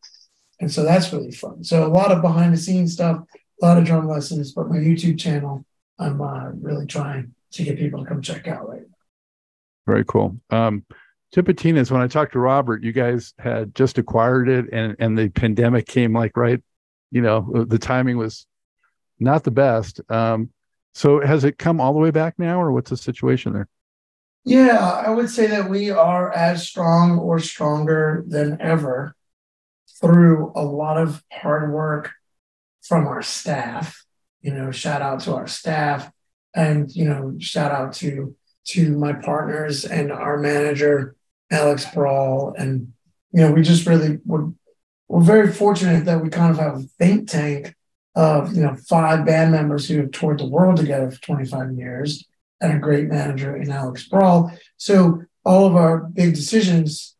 And 0.59 0.71
so 0.71 0.83
that's 0.83 1.11
really 1.11 1.31
fun. 1.31 1.63
So 1.63 1.85
a 1.85 1.91
lot 1.91 2.11
of 2.11 2.21
behind 2.21 2.53
the 2.53 2.57
scenes 2.57 2.93
stuff, 2.93 3.19
a 3.61 3.65
lot 3.65 3.77
of 3.77 3.85
drum 3.85 4.07
lessons, 4.07 4.51
but 4.51 4.69
my 4.69 4.77
YouTube 4.77 5.19
channel, 5.19 5.65
I'm 5.97 6.21
uh, 6.21 6.49
really 6.51 6.85
trying 6.85 7.33
to 7.51 7.63
get 7.63 7.77
people 7.77 8.03
to 8.03 8.09
come 8.09 8.21
check 8.21 8.47
out 8.47 8.67
right 8.67 8.81
now. 8.81 8.95
Very 9.87 10.05
cool. 10.05 10.37
Um, 10.49 10.85
Tipitina's, 11.33 11.91
when 11.91 12.01
I 12.01 12.07
talked 12.07 12.33
to 12.33 12.39
Robert, 12.39 12.83
you 12.83 12.91
guys 12.91 13.33
had 13.39 13.75
just 13.75 13.97
acquired 13.97 14.49
it 14.49 14.65
and, 14.71 14.95
and 14.99 15.17
the 15.17 15.29
pandemic 15.29 15.85
came 15.85 16.13
like 16.13 16.35
right, 16.37 16.61
you 17.11 17.21
know, 17.21 17.65
the 17.67 17.79
timing 17.79 18.17
was 18.17 18.45
not 19.19 19.43
the 19.43 19.51
best. 19.51 20.01
Um, 20.09 20.49
so 20.93 21.19
has 21.21 21.43
it 21.43 21.57
come 21.57 21.81
all 21.81 21.93
the 21.93 21.99
way 21.99 22.11
back 22.11 22.35
now 22.37 22.61
or 22.61 22.71
what's 22.71 22.89
the 22.89 22.97
situation 22.97 23.53
there? 23.53 23.67
Yeah, 24.45 24.79
I 24.79 25.09
would 25.09 25.29
say 25.29 25.47
that 25.47 25.69
we 25.69 25.89
are 25.89 26.31
as 26.31 26.67
strong 26.67 27.17
or 27.17 27.39
stronger 27.39 28.23
than 28.27 28.61
ever 28.61 29.15
through 29.99 30.51
a 30.55 30.63
lot 30.63 30.97
of 30.97 31.23
hard 31.31 31.71
work 31.71 32.11
from 32.87 33.07
our 33.07 33.21
staff. 33.21 34.05
You 34.41 34.53
know, 34.53 34.71
shout 34.71 35.01
out 35.01 35.21
to 35.21 35.33
our 35.35 35.47
staff 35.47 36.11
and 36.55 36.89
you 36.95 37.05
know, 37.05 37.35
shout 37.39 37.71
out 37.71 37.93
to 37.95 38.35
to 38.67 38.97
my 38.97 39.13
partners 39.13 39.85
and 39.85 40.11
our 40.11 40.37
manager, 40.37 41.15
Alex 41.51 41.85
Brawl. 41.93 42.55
And 42.57 42.93
you 43.31 43.41
know, 43.41 43.51
we 43.51 43.61
just 43.61 43.85
really 43.85 44.19
we're, 44.25 44.49
we're 45.07 45.21
very 45.21 45.51
fortunate 45.51 46.05
that 46.05 46.23
we 46.23 46.29
kind 46.29 46.51
of 46.51 46.57
have 46.57 46.77
a 46.77 46.83
think 46.97 47.29
tank 47.29 47.75
of 48.15 48.55
you 48.55 48.63
know 48.63 48.75
five 48.75 49.25
band 49.25 49.51
members 49.51 49.87
who 49.87 49.97
have 49.97 50.11
toured 50.11 50.39
the 50.39 50.47
world 50.47 50.77
together 50.77 51.11
for 51.11 51.21
25 51.21 51.73
years 51.73 52.25
and 52.61 52.73
a 52.73 52.79
great 52.79 53.09
manager 53.09 53.55
in 53.55 53.69
Alex 53.69 54.07
Brawl. 54.07 54.51
So 54.77 55.23
all 55.43 55.67
of 55.67 55.75
our 55.75 55.99
big 55.99 56.33
decisions, 56.33 57.15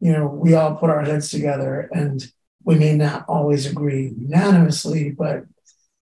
you 0.00 0.12
know, 0.12 0.26
we 0.26 0.54
all 0.54 0.76
put 0.76 0.90
our 0.90 1.02
heads 1.02 1.30
together 1.30 1.88
and 1.92 2.26
we 2.68 2.74
may 2.74 2.94
not 2.94 3.24
always 3.28 3.64
agree 3.64 4.12
unanimously, 4.18 5.10
but 5.10 5.44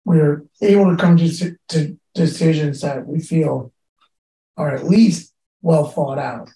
we're 0.06 0.46
able 0.62 0.90
to 0.90 0.96
come 0.96 1.18
to, 1.18 1.54
to 1.68 1.98
decisions 2.14 2.80
that 2.80 3.06
we 3.06 3.20
feel 3.20 3.70
are 4.56 4.74
at 4.74 4.87
least 4.87 5.34
well 5.61 5.84
thought 5.84 6.18
out 6.18 6.48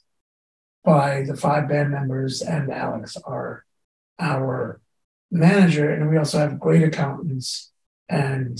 by 0.82 1.24
the 1.24 1.36
five 1.36 1.68
band 1.68 1.90
members 1.90 2.40
and 2.40 2.72
Alex, 2.72 3.18
our 3.26 3.66
our 4.18 4.80
manager, 5.30 5.90
and 5.90 6.08
we 6.08 6.16
also 6.16 6.38
have 6.38 6.58
great 6.58 6.82
accountants 6.82 7.70
and 8.08 8.58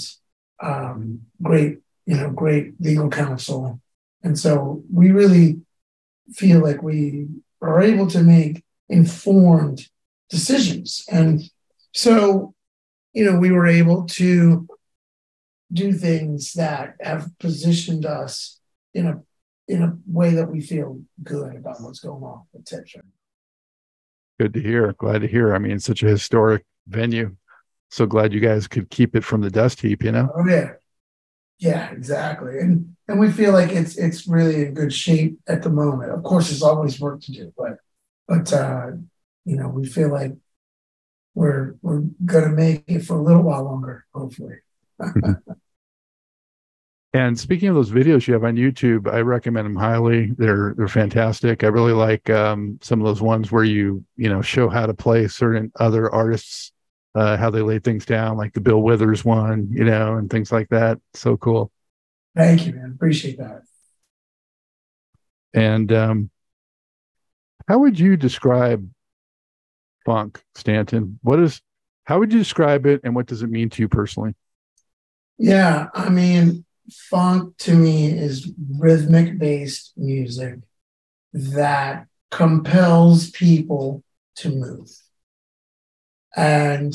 um, 0.60 1.22
great 1.40 1.78
you 2.04 2.16
know, 2.18 2.28
great 2.28 2.74
legal 2.78 3.08
counsel. 3.08 3.80
And 4.22 4.38
so 4.38 4.82
we 4.92 5.12
really 5.12 5.62
feel 6.34 6.60
like 6.60 6.82
we 6.82 7.28
are 7.62 7.80
able 7.80 8.08
to 8.08 8.22
make 8.22 8.62
informed 8.90 9.88
decisions. 10.32 11.04
And 11.08 11.42
so, 11.92 12.54
you 13.12 13.24
know, 13.24 13.38
we 13.38 13.52
were 13.52 13.66
able 13.66 14.06
to 14.06 14.66
do 15.72 15.92
things 15.92 16.54
that 16.54 16.96
have 17.00 17.30
positioned 17.38 18.04
us 18.04 18.58
in 18.94 19.06
a 19.06 19.20
in 19.68 19.82
a 19.82 19.96
way 20.06 20.30
that 20.34 20.50
we 20.50 20.60
feel 20.60 21.00
good 21.22 21.54
about 21.54 21.80
what's 21.80 22.00
going 22.00 22.24
on 22.24 22.42
with 22.52 22.64
Tipster. 22.64 23.04
Good 24.40 24.54
to 24.54 24.60
hear. 24.60 24.92
Glad 24.94 25.20
to 25.20 25.28
hear. 25.28 25.54
I 25.54 25.58
mean, 25.58 25.72
it's 25.72 25.84
such 25.84 26.02
a 26.02 26.08
historic 26.08 26.64
venue. 26.88 27.36
So 27.90 28.06
glad 28.06 28.32
you 28.32 28.40
guys 28.40 28.66
could 28.66 28.90
keep 28.90 29.14
it 29.14 29.22
from 29.22 29.42
the 29.42 29.50
dust 29.50 29.80
heap, 29.80 30.02
you 30.02 30.12
know? 30.12 30.30
Oh 30.34 30.48
yeah. 30.48 30.72
Yeah, 31.58 31.92
exactly. 31.92 32.58
And 32.58 32.96
and 33.06 33.20
we 33.20 33.30
feel 33.30 33.52
like 33.52 33.70
it's 33.70 33.96
it's 33.96 34.26
really 34.26 34.66
in 34.66 34.74
good 34.74 34.92
shape 34.92 35.38
at 35.46 35.62
the 35.62 35.70
moment. 35.70 36.10
Of 36.10 36.22
course, 36.24 36.48
there's 36.48 36.62
always 36.62 36.98
work 36.98 37.20
to 37.22 37.32
do, 37.32 37.52
but 37.56 37.76
but 38.26 38.52
uh, 38.52 38.92
you 39.44 39.57
know, 39.57 39.68
we 39.68 39.87
feel 39.87 40.11
like 40.11 40.33
we're 41.35 41.74
we're 41.83 42.02
gonna 42.24 42.50
make 42.50 42.85
it 42.87 43.05
for 43.05 43.18
a 43.18 43.22
little 43.22 43.42
while 43.42 43.64
longer, 43.64 44.07
hopefully. 44.14 44.57
and 47.14 47.38
speaking 47.38 47.68
of 47.68 47.74
those 47.74 47.90
videos 47.90 48.26
you 48.26 48.35
have 48.35 48.44
on 48.44 48.57
YouTube, 48.57 49.12
I 49.12 49.20
recommend 49.20 49.66
them 49.66 49.76
highly. 49.76 50.33
They're 50.37 50.74
they're 50.76 50.88
fantastic. 50.88 51.64
I 51.64 51.68
really 51.68 51.92
like 51.92 52.28
um, 52.31 52.78
some 52.83 53.00
of 53.00 53.07
those 53.07 53.22
ones 53.22 53.50
where 53.50 53.64
you 53.64 54.05
you 54.16 54.28
know 54.28 54.42
show 54.42 54.68
how 54.68 54.87
to 54.87 54.94
play 54.94 55.26
certain 55.28 55.72
other 55.78 56.12
artists 56.12 56.72
uh, 57.14 57.37
how 57.37 57.50
they 57.50 57.61
lay 57.61 57.78
things 57.78 58.07
down, 58.07 58.37
like 58.37 58.52
the 58.52 58.61
Bill 58.61 58.81
Withers 58.81 59.24
one, 59.24 59.68
you 59.70 59.85
know, 59.85 60.16
and 60.16 60.31
things 60.31 60.50
like 60.50 60.68
that. 60.70 60.98
So 61.14 61.37
cool. 61.37 61.70
Thank 62.35 62.66
you, 62.66 62.72
man. 62.74 62.92
Appreciate 62.94 63.38
that. 63.38 63.62
And 65.55 65.92
um, 65.92 66.31
how 67.68 67.78
would 67.81 67.98
you 67.98 68.16
describe 68.16 68.88
funk, 70.04 70.42
Stanton? 70.54 71.18
What 71.22 71.40
is, 71.40 71.60
how 72.04 72.18
would 72.18 72.32
you 72.32 72.38
describe 72.38 72.86
it, 72.86 73.00
and 73.04 73.14
what 73.14 73.26
does 73.26 73.42
it 73.42 73.50
mean 73.50 73.70
to 73.70 73.82
you 73.82 73.88
personally? 73.88 74.34
Yeah, 75.38 75.88
I 75.94 76.08
mean, 76.08 76.64
funk 76.90 77.56
to 77.58 77.74
me 77.74 78.06
is 78.06 78.52
rhythmic 78.78 79.38
based 79.38 79.92
music 79.96 80.60
that 81.32 82.06
compels 82.30 83.30
people 83.30 84.02
to 84.36 84.50
move. 84.50 84.88
And, 86.36 86.94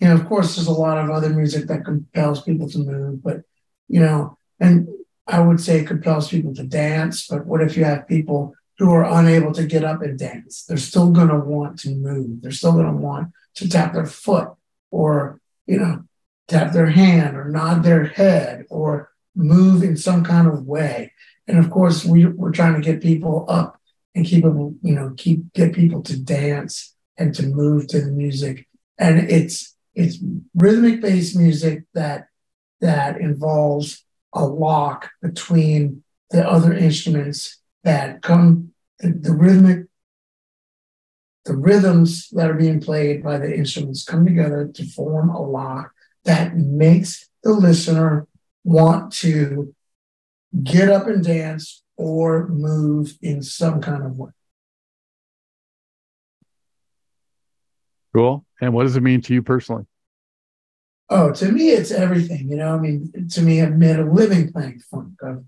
you 0.00 0.08
know, 0.08 0.14
of 0.14 0.26
course, 0.26 0.56
there's 0.56 0.66
a 0.66 0.72
lot 0.72 0.98
of 0.98 1.10
other 1.10 1.30
music 1.30 1.66
that 1.68 1.84
compels 1.84 2.42
people 2.42 2.68
to 2.70 2.78
move, 2.78 3.22
but, 3.22 3.42
you 3.88 4.00
know, 4.00 4.36
and 4.60 4.88
I 5.26 5.40
would 5.40 5.60
say 5.60 5.80
it 5.80 5.86
compels 5.86 6.28
people 6.28 6.54
to 6.54 6.64
dance. 6.64 7.26
But 7.26 7.46
what 7.46 7.62
if 7.62 7.76
you 7.76 7.84
have 7.84 8.06
people 8.06 8.54
who 8.78 8.90
are 8.90 9.04
unable 9.04 9.52
to 9.52 9.66
get 9.66 9.84
up 9.84 10.02
and 10.02 10.18
dance. 10.18 10.64
They're 10.64 10.76
still 10.76 11.10
going 11.10 11.28
to 11.28 11.38
want 11.38 11.78
to 11.80 11.90
move. 11.90 12.42
They're 12.42 12.50
still 12.50 12.72
going 12.72 12.86
to 12.86 12.92
want 12.92 13.32
to 13.56 13.68
tap 13.68 13.92
their 13.92 14.06
foot 14.06 14.48
or, 14.90 15.40
you 15.66 15.78
know, 15.78 16.04
tap 16.48 16.72
their 16.72 16.90
hand 16.90 17.36
or 17.36 17.48
nod 17.48 17.82
their 17.82 18.04
head 18.04 18.64
or 18.70 19.10
move 19.34 19.82
in 19.82 19.96
some 19.96 20.24
kind 20.24 20.48
of 20.48 20.66
way. 20.66 21.12
And 21.46 21.58
of 21.58 21.70
course, 21.70 22.04
we, 22.04 22.26
we're 22.26 22.52
trying 22.52 22.74
to 22.74 22.80
get 22.80 23.02
people 23.02 23.44
up 23.48 23.80
and 24.14 24.24
keep 24.24 24.44
them, 24.44 24.78
you 24.82 24.94
know, 24.94 25.14
keep 25.16 25.52
get 25.52 25.74
people 25.74 26.02
to 26.02 26.18
dance 26.18 26.94
and 27.16 27.34
to 27.34 27.46
move 27.46 27.86
to 27.88 28.00
the 28.00 28.10
music. 28.10 28.66
And 28.98 29.30
it's 29.30 29.76
it's 29.94 30.18
rhythmic 30.54 31.00
based 31.00 31.36
music 31.36 31.84
that 31.94 32.28
that 32.80 33.20
involves 33.20 34.04
a 34.32 34.44
lock 34.44 35.10
between 35.22 36.02
the 36.30 36.48
other 36.48 36.72
instruments 36.72 37.58
that 37.84 38.22
come 38.22 38.72
the, 38.98 39.10
the 39.10 39.32
rhythmic 39.32 39.86
the 41.44 41.54
rhythms 41.54 42.30
that 42.30 42.50
are 42.50 42.54
being 42.54 42.80
played 42.80 43.22
by 43.22 43.36
the 43.38 43.54
instruments 43.54 44.04
come 44.04 44.24
together 44.24 44.70
to 44.74 44.86
form 44.86 45.28
a 45.28 45.40
lock 45.40 45.92
that 46.24 46.56
makes 46.56 47.28
the 47.42 47.52
listener 47.52 48.26
want 48.64 49.12
to 49.12 49.74
get 50.62 50.88
up 50.88 51.06
and 51.06 51.22
dance 51.22 51.82
or 51.96 52.48
move 52.48 53.18
in 53.20 53.42
some 53.42 53.80
kind 53.80 54.02
of 54.02 54.18
way. 54.18 54.30
Cool. 58.14 58.46
And 58.60 58.72
what 58.72 58.84
does 58.84 58.96
it 58.96 59.02
mean 59.02 59.20
to 59.22 59.34
you 59.34 59.42
personally? 59.42 59.84
Oh, 61.10 61.32
to 61.32 61.52
me, 61.52 61.70
it's 61.70 61.90
everything. 61.90 62.48
You 62.48 62.56
know, 62.56 62.74
I 62.74 62.78
mean, 62.78 63.28
to 63.32 63.42
me, 63.42 63.60
I've 63.60 63.76
made 63.76 63.96
a 63.96 64.04
living 64.04 64.50
playing 64.50 64.80
funk. 64.90 65.14
I've 65.22 65.44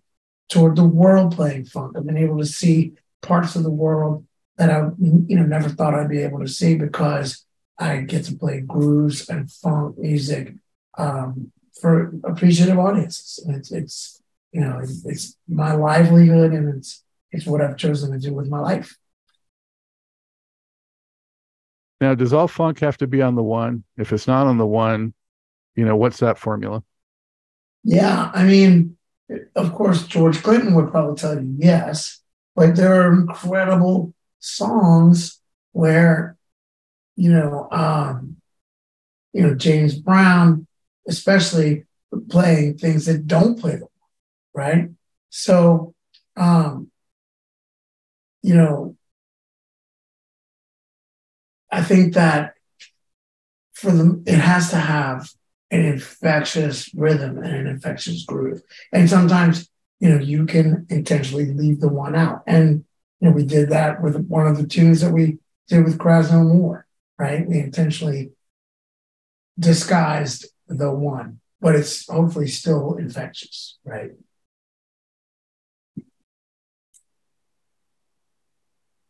toured 0.49 0.77
the 0.77 0.85
world 0.85 1.35
playing 1.35 1.65
funk. 1.65 1.97
I've 1.97 2.07
been 2.07 2.17
able 2.17 2.39
to 2.39 2.47
see 2.47 2.93
parts 3.23 3.57
of 3.57 3.63
the 3.63 3.71
world 3.71 4.27
that 4.57 4.71
I, 4.71 4.89
you 4.99 5.37
know, 5.37 5.45
never 5.45 5.69
thought 5.69 5.95
I'd 5.95 6.09
be 6.09 6.23
able 6.23 6.41
to 6.41 6.49
see 6.49 6.77
because 6.77 7.45
I 7.79 7.99
get 7.99 8.25
to 8.25 8.37
play 8.37 8.61
grooves 8.61 9.29
and 9.29 9.51
funk 9.51 9.99
music 9.99 10.55
um, 10.97 11.53
for 11.81 12.15
appreciative 12.25 12.79
audiences. 12.79 13.45
And 13.45 13.57
it's, 13.57 13.71
it's 13.71 14.23
you 14.53 14.61
know, 14.61 14.79
it's, 14.83 15.05
it's 15.05 15.37
my 15.49 15.73
livelihood 15.73 16.53
and 16.53 16.77
it's 16.77 17.03
it's 17.33 17.47
what 17.47 17.61
I've 17.61 17.77
chosen 17.77 18.13
to 18.13 18.19
do 18.19 18.33
with 18.33 18.49
my 18.49 18.61
life. 18.61 18.97
Now, 22.01 22.15
does 22.15 22.33
all 22.33 22.49
funk 22.49 22.81
have 22.81 22.97
to 22.99 23.07
be 23.07 23.21
on 23.21 23.35
the 23.35 23.43
one? 23.43 23.85
If 23.97 24.13
it's 24.13 24.27
not 24.27 24.47
on 24.47 24.59
the 24.59 24.67
one, 24.67 25.13
you 25.75 25.85
know, 25.85 25.97
what's 25.97 26.21
that 26.21 26.39
formula? 26.39 26.83
Yeah, 27.85 28.31
I 28.33 28.45
mean, 28.45 28.97
of 29.55 29.73
course, 29.75 30.07
George 30.07 30.43
Clinton 30.43 30.75
would 30.75 30.91
probably 30.91 31.17
tell 31.17 31.35
you 31.35 31.55
yes, 31.59 32.21
but 32.55 32.77
there 32.77 33.03
are 33.03 33.13
incredible 33.13 34.15
songs 34.39 35.41
where, 35.73 36.37
you 37.17 37.33
know, 37.33 37.69
um, 37.71 38.37
you 39.33 39.43
know, 39.43 39.55
James 39.55 39.95
Brown, 39.99 40.67
especially 41.09 41.85
playing 42.31 42.79
things 42.79 43.07
that 43.07 43.27
don't 43.27 43.59
play 43.59 43.77
the 43.77 43.87
right? 44.55 44.89
So, 45.29 45.95
um, 46.37 46.91
you 48.43 48.55
know, 48.55 48.97
I 51.71 51.83
think 51.83 52.15
that 52.15 52.55
for 53.75 53.91
them, 53.91 54.23
it 54.27 54.39
has 54.39 54.71
to 54.71 54.77
have 54.77 55.29
an 55.77 55.85
infectious 55.85 56.93
rhythm 56.95 57.39
and 57.39 57.55
an 57.55 57.67
infectious 57.67 58.25
groove. 58.25 58.63
And 58.93 59.09
sometimes, 59.09 59.69
you 60.01 60.09
know, 60.11 60.21
you 60.21 60.47
can 60.47 60.87
intentionally 60.89 61.47
leave 61.47 61.81
the 61.81 61.89
one 61.89 62.15
out. 62.15 62.43
And, 62.47 62.85
you 63.21 63.29
know, 63.29 63.35
we 63.35 63.45
did 63.45 63.71
that 63.71 64.03
with 64.03 64.17
one 64.27 64.47
of 64.47 64.57
the 64.57 64.67
tunes 64.67 65.01
that 65.01 65.13
we 65.13 65.39
did 65.69 65.85
with 65.85 65.99
Krasno 65.99 66.47
Moore, 66.47 66.87
right? 67.19 67.47
We 67.47 67.59
intentionally 67.59 68.33
disguised 69.59 70.47
the 70.69 70.93
one, 70.93 71.41
but 71.61 71.75
it's 71.75 72.09
hopefully 72.11 72.49
still 72.49 72.95
infectious, 72.95 73.79
right? 73.85 74.11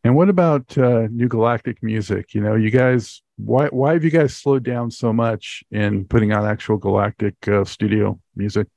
And 0.06 0.14
what 0.14 0.28
about 0.28 0.78
uh, 0.78 1.08
New 1.10 1.26
Galactic 1.26 1.82
Music? 1.82 2.32
You 2.32 2.40
know, 2.40 2.54
you 2.54 2.70
guys, 2.70 3.22
why 3.38 3.66
why 3.66 3.94
have 3.94 4.04
you 4.04 4.10
guys 4.10 4.36
slowed 4.36 4.62
down 4.62 4.88
so 4.88 5.12
much 5.12 5.64
in 5.72 6.04
putting 6.04 6.30
out 6.30 6.44
actual 6.44 6.76
Galactic 6.76 7.34
uh, 7.48 7.64
studio 7.64 8.16
music? 8.36 8.68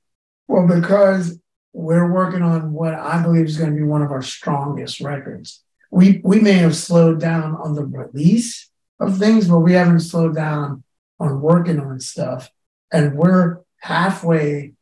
Well, 0.47 0.65
because 0.65 1.39
we're 1.71 2.11
working 2.11 2.41
on 2.41 2.73
what 2.73 2.95
I 2.95 3.21
believe 3.21 3.45
is 3.45 3.57
going 3.57 3.69
to 3.69 3.75
be 3.75 3.83
one 3.83 4.01
of 4.01 4.09
our 4.09 4.23
strongest 4.23 5.01
records. 5.01 5.63
We 5.91 6.19
we 6.23 6.39
may 6.39 6.53
have 6.53 6.75
slowed 6.75 7.19
down 7.19 7.55
on 7.57 7.75
the 7.75 7.85
release 7.85 8.67
of 8.99 9.19
things, 9.19 9.47
but 9.47 9.59
we 9.59 9.73
haven't 9.73 9.99
slowed 9.99 10.33
down 10.33 10.83
on 11.19 11.41
working 11.41 11.79
on 11.79 11.99
stuff. 11.99 12.49
And 12.91 13.15
we're 13.15 13.59
halfway 13.81 14.73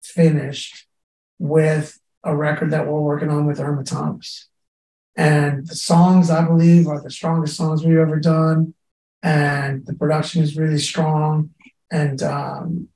finished 0.00 0.86
with 1.40 1.98
a 2.22 2.36
record 2.36 2.70
that 2.70 2.86
we're 2.86 3.00
working 3.00 3.30
on 3.30 3.46
with 3.46 3.58
Irma 3.58 3.82
Thomas. 3.82 4.46
And 5.16 5.66
the 5.66 5.74
songs, 5.74 6.30
I 6.30 6.44
believe, 6.44 6.86
are 6.86 7.00
the 7.00 7.10
strongest 7.10 7.56
songs 7.56 7.84
we've 7.84 7.96
ever 7.96 8.20
done. 8.20 8.74
And 9.22 9.86
the 9.86 9.94
production 9.94 10.42
is 10.42 10.56
really 10.56 10.78
strong. 10.78 11.50
And 11.90 12.22
um, 12.22 12.88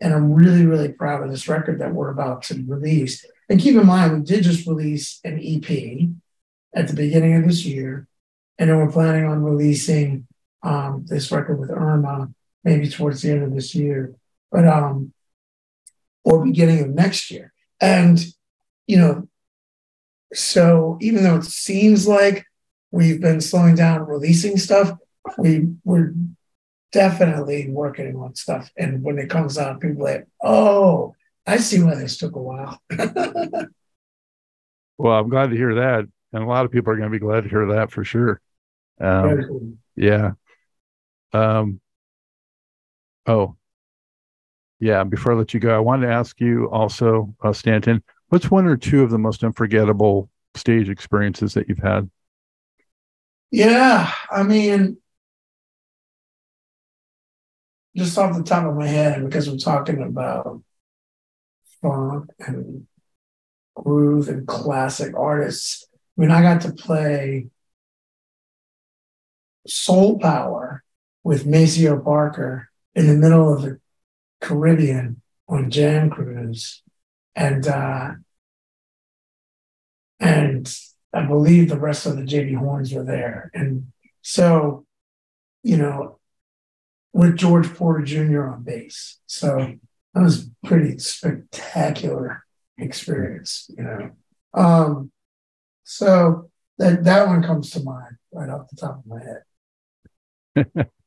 and 0.00 0.12
I'm 0.12 0.32
really, 0.32 0.66
really 0.66 0.88
proud 0.88 1.22
of 1.22 1.30
this 1.30 1.46
record 1.46 1.78
that 1.78 1.94
we're 1.94 2.10
about 2.10 2.42
to 2.44 2.64
release. 2.66 3.24
And 3.48 3.60
keep 3.60 3.76
in 3.76 3.86
mind, 3.86 4.12
we 4.12 4.24
did 4.24 4.42
just 4.42 4.66
release 4.66 5.20
an 5.22 5.38
EP 5.40 6.08
at 6.74 6.88
the 6.88 6.94
beginning 6.94 7.36
of 7.36 7.44
this 7.44 7.64
year. 7.64 8.08
And 8.58 8.68
then 8.68 8.78
we're 8.78 8.90
planning 8.90 9.26
on 9.26 9.44
releasing 9.44 10.26
um, 10.64 11.04
this 11.06 11.30
record 11.30 11.60
with 11.60 11.70
Irma 11.70 12.30
maybe 12.64 12.88
towards 12.88 13.22
the 13.22 13.30
end 13.30 13.44
of 13.44 13.54
this 13.54 13.74
year, 13.74 14.14
but 14.50 14.66
um, 14.66 15.12
or 16.24 16.44
beginning 16.44 16.80
of 16.80 16.88
next 16.90 17.30
year. 17.30 17.52
And 17.80 18.24
you 18.86 18.98
know, 18.98 19.28
so 20.32 20.98
even 21.00 21.22
though 21.22 21.36
it 21.36 21.44
seems 21.44 22.06
like 22.06 22.44
we've 22.90 23.20
been 23.20 23.40
slowing 23.40 23.74
down 23.74 24.06
releasing 24.06 24.56
stuff, 24.56 24.92
we 25.38 25.68
we're 25.84 26.14
definitely 26.92 27.68
working 27.70 28.14
on 28.16 28.34
stuff. 28.34 28.70
And 28.76 29.02
when 29.02 29.18
it 29.18 29.30
comes 29.30 29.58
out, 29.58 29.80
people 29.80 30.06
are 30.06 30.12
like, 30.12 30.28
oh, 30.42 31.14
I 31.46 31.56
see 31.56 31.82
why 31.82 31.94
this 31.96 32.18
took 32.18 32.36
a 32.36 32.42
while. 32.42 32.80
well, 34.98 35.18
I'm 35.18 35.28
glad 35.28 35.50
to 35.50 35.56
hear 35.56 35.74
that. 35.76 36.06
And 36.32 36.42
a 36.42 36.46
lot 36.46 36.64
of 36.64 36.70
people 36.70 36.92
are 36.92 36.96
going 36.96 37.10
to 37.10 37.18
be 37.18 37.18
glad 37.18 37.44
to 37.44 37.50
hear 37.50 37.66
that 37.74 37.90
for 37.90 38.04
sure. 38.04 38.40
Um, 39.00 39.44
cool. 39.48 39.72
Yeah. 39.96 40.32
Um, 41.32 41.80
oh, 43.26 43.56
yeah. 44.78 45.04
Before 45.04 45.32
I 45.32 45.36
let 45.36 45.52
you 45.54 45.60
go, 45.60 45.74
I 45.74 45.80
wanted 45.80 46.06
to 46.06 46.12
ask 46.12 46.40
you 46.40 46.70
also, 46.70 47.34
uh, 47.42 47.52
Stanton, 47.52 48.02
What's 48.32 48.50
one 48.50 48.64
or 48.64 48.78
two 48.78 49.02
of 49.02 49.10
the 49.10 49.18
most 49.18 49.44
unforgettable 49.44 50.30
stage 50.54 50.88
experiences 50.88 51.52
that 51.52 51.68
you've 51.68 51.80
had? 51.80 52.08
Yeah, 53.50 54.10
I 54.30 54.42
mean, 54.42 54.96
just 57.94 58.16
off 58.16 58.34
the 58.34 58.42
top 58.42 58.64
of 58.64 58.74
my 58.74 58.86
head, 58.86 59.22
because 59.22 59.50
we're 59.50 59.58
talking 59.58 60.02
about 60.02 60.62
funk 61.82 62.30
and 62.38 62.86
groove 63.74 64.30
and 64.30 64.48
classic 64.48 65.14
artists. 65.14 65.86
I 66.16 66.22
mean, 66.22 66.30
I 66.30 66.40
got 66.40 66.62
to 66.62 66.72
play 66.72 67.48
Soul 69.66 70.18
Power 70.18 70.82
with 71.22 71.44
Maceo 71.44 72.00
Parker 72.00 72.70
in 72.94 73.08
the 73.08 73.14
middle 73.14 73.52
of 73.52 73.60
the 73.60 73.78
Caribbean 74.40 75.20
on 75.50 75.70
Jam 75.70 76.08
Cruise 76.08 76.82
and 77.34 77.66
uh, 77.66 78.10
and 80.20 80.74
I 81.12 81.26
believe 81.26 81.68
the 81.68 81.78
rest 81.78 82.06
of 82.06 82.16
the 82.16 82.22
JB 82.22 82.56
Horns 82.56 82.92
were 82.92 83.04
there, 83.04 83.50
and 83.54 83.92
so 84.22 84.86
you 85.62 85.76
know, 85.76 86.18
with 87.12 87.36
George 87.36 87.72
Porter 87.74 88.04
Jr. 88.04 88.44
on 88.48 88.62
bass, 88.62 89.18
so 89.26 89.74
that 90.14 90.22
was 90.22 90.50
pretty 90.64 90.98
spectacular 90.98 92.44
experience, 92.78 93.70
you 93.76 93.84
know. 93.84 94.10
Um, 94.54 95.12
so 95.84 96.50
that 96.78 97.04
that 97.04 97.26
one 97.26 97.42
comes 97.42 97.70
to 97.70 97.82
mind 97.82 98.16
right 98.32 98.48
off 98.48 98.68
the 98.68 98.76
top 98.76 98.98
of 98.98 99.06
my 99.06 99.20
head. 99.22 100.86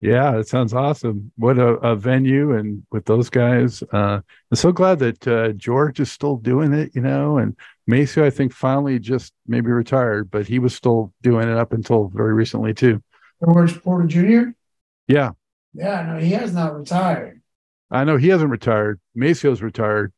Yeah, 0.00 0.38
it 0.38 0.48
sounds 0.48 0.72
awesome. 0.72 1.30
What 1.36 1.58
a, 1.58 1.74
a, 1.74 1.94
venue 1.94 2.56
and 2.56 2.84
with 2.90 3.04
those 3.04 3.28
guys. 3.28 3.82
Uh, 3.92 4.20
I'm 4.50 4.56
so 4.56 4.72
glad 4.72 4.98
that 5.00 5.28
uh, 5.28 5.52
George 5.52 6.00
is 6.00 6.10
still 6.10 6.36
doing 6.36 6.72
it, 6.72 6.92
you 6.94 7.02
know, 7.02 7.36
and 7.36 7.54
Maceo, 7.86 8.24
I 8.24 8.30
think, 8.30 8.54
finally 8.54 8.98
just 8.98 9.34
maybe 9.46 9.70
retired, 9.70 10.30
but 10.30 10.46
he 10.46 10.58
was 10.58 10.74
still 10.74 11.12
doing 11.20 11.50
it 11.50 11.56
up 11.58 11.74
until 11.74 12.08
very 12.08 12.32
recently, 12.32 12.72
too. 12.72 13.02
George 13.44 13.82
Porter 13.82 14.06
Jr.? 14.06 14.50
Yeah. 15.06 15.32
Yeah, 15.74 16.06
no, 16.06 16.18
he 16.18 16.30
has 16.30 16.54
not 16.54 16.74
retired. 16.74 17.42
I 17.90 18.04
know 18.04 18.16
he 18.16 18.28
hasn't 18.28 18.50
retired. 18.50 19.00
Maceo's 19.14 19.60
retired. 19.60 20.12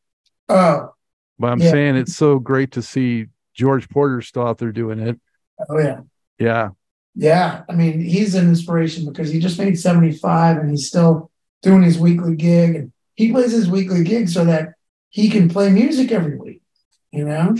Oh. 0.48 0.90
But 1.38 1.48
I'm 1.48 1.60
yeah. 1.60 1.70
saying 1.70 1.96
it's 1.96 2.14
so 2.14 2.38
great 2.38 2.72
to 2.72 2.82
see 2.82 3.26
George 3.54 3.88
Porter's 3.88 4.28
still 4.28 4.46
out 4.46 4.58
there 4.58 4.72
doing 4.72 5.00
it. 5.00 5.20
Oh 5.68 5.78
yeah. 5.78 6.00
Yeah. 6.38 6.70
Yeah. 7.14 7.62
I 7.68 7.74
mean, 7.74 8.00
he's 8.00 8.34
an 8.34 8.48
inspiration 8.48 9.04
because 9.04 9.30
he 9.30 9.38
just 9.38 9.58
made 9.58 9.78
75 9.78 10.58
and 10.58 10.70
he's 10.70 10.88
still 10.88 11.30
doing 11.62 11.82
his 11.82 11.98
weekly 11.98 12.36
gig. 12.36 12.74
And 12.74 12.92
he 13.14 13.30
plays 13.30 13.52
his 13.52 13.68
weekly 13.68 14.02
gig 14.04 14.28
so 14.28 14.44
that 14.44 14.74
he 15.10 15.28
can 15.28 15.48
play 15.48 15.70
music 15.70 16.10
every 16.10 16.36
week, 16.36 16.62
you 17.10 17.24
know, 17.24 17.56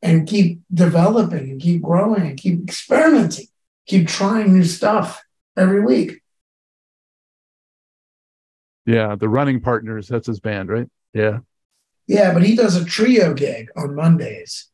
and 0.00 0.28
keep 0.28 0.60
developing 0.72 1.50
and 1.50 1.60
keep 1.60 1.82
growing 1.82 2.22
and 2.22 2.38
keep 2.38 2.62
experimenting, 2.62 3.46
keep 3.86 4.06
trying 4.06 4.52
new 4.52 4.64
stuff 4.64 5.22
every 5.56 5.80
week. 5.80 6.22
Yeah. 8.86 9.16
The 9.16 9.28
Runnin' 9.28 9.60
Pardners, 9.60 10.06
that's 10.06 10.28
his 10.28 10.40
band, 10.40 10.68
right? 10.68 10.88
Yeah. 11.12 11.38
Yeah, 12.06 12.32
but 12.32 12.42
he 12.42 12.56
does 12.56 12.76
a 12.76 12.84
trio 12.84 13.32
gig 13.34 13.70
on 13.76 13.94
Mondays. 13.94 14.68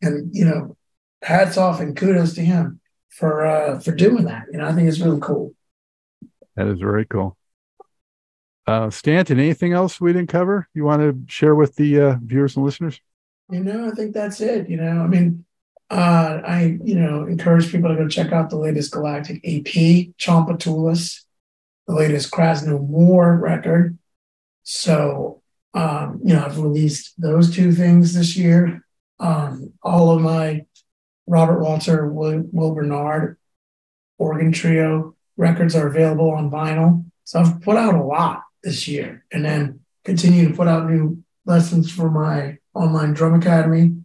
And, 0.00 0.34
you 0.34 0.44
know, 0.44 0.76
hats 1.22 1.56
off 1.56 1.80
and 1.80 1.96
kudos 1.96 2.34
to 2.34 2.42
him 2.42 2.80
for 3.14 3.46
uh 3.46 3.80
for 3.80 3.92
doing 3.92 4.24
that. 4.24 4.44
You 4.52 4.58
know, 4.58 4.66
I 4.66 4.72
think 4.72 4.88
it's 4.88 5.00
really 5.00 5.20
cool. 5.20 5.54
That 6.56 6.66
is 6.66 6.78
very 6.80 7.06
cool. 7.06 7.36
Uh, 8.66 8.88
Stanton, 8.88 9.38
anything 9.38 9.72
else 9.72 10.00
we 10.00 10.12
didn't 10.12 10.30
cover 10.30 10.68
you 10.74 10.84
want 10.84 11.02
to 11.02 11.32
share 11.32 11.54
with 11.54 11.76
the 11.76 12.00
uh, 12.00 12.16
viewers 12.22 12.56
and 12.56 12.64
listeners? 12.64 13.00
You 13.50 13.60
know, 13.60 13.88
I 13.88 13.90
think 13.90 14.14
that's 14.14 14.40
it. 14.40 14.70
You 14.70 14.78
know, 14.78 15.02
I 15.02 15.06
mean, 15.06 15.44
uh, 15.90 16.40
I, 16.46 16.78
you 16.82 16.94
know, 16.94 17.26
encourage 17.26 17.70
people 17.70 17.90
to 17.90 17.96
go 17.96 18.08
check 18.08 18.32
out 18.32 18.48
the 18.48 18.56
latest 18.56 18.92
Galactic 18.92 19.40
EP, 19.44 19.66
Tchompitoulas, 20.18 21.24
the 21.86 21.94
latest 21.94 22.30
Krasno 22.30 22.88
Moore 22.88 23.36
record. 23.36 23.98
So, 24.62 25.42
um, 25.74 26.20
you 26.24 26.32
know, 26.32 26.44
I've 26.44 26.58
released 26.58 27.20
those 27.20 27.54
two 27.54 27.72
things 27.72 28.14
this 28.14 28.34
year. 28.34 28.82
Um, 29.20 29.74
all 29.82 30.10
of 30.10 30.22
my 30.22 30.64
Robert 31.26 31.60
Walter, 31.60 32.06
Will, 32.06 32.44
Will 32.52 32.74
Bernard 32.74 33.38
organ 34.18 34.52
trio 34.52 35.14
records 35.36 35.74
are 35.74 35.86
available 35.86 36.30
on 36.30 36.50
vinyl. 36.50 37.04
So 37.24 37.40
I've 37.40 37.60
put 37.62 37.76
out 37.76 37.94
a 37.94 38.02
lot 38.02 38.42
this 38.62 38.86
year 38.86 39.24
and 39.32 39.44
then 39.44 39.80
continue 40.04 40.48
to 40.48 40.54
put 40.54 40.68
out 40.68 40.88
new 40.88 41.22
lessons 41.46 41.90
for 41.90 42.10
my 42.10 42.58
online 42.74 43.14
drum 43.14 43.34
academy. 43.34 43.96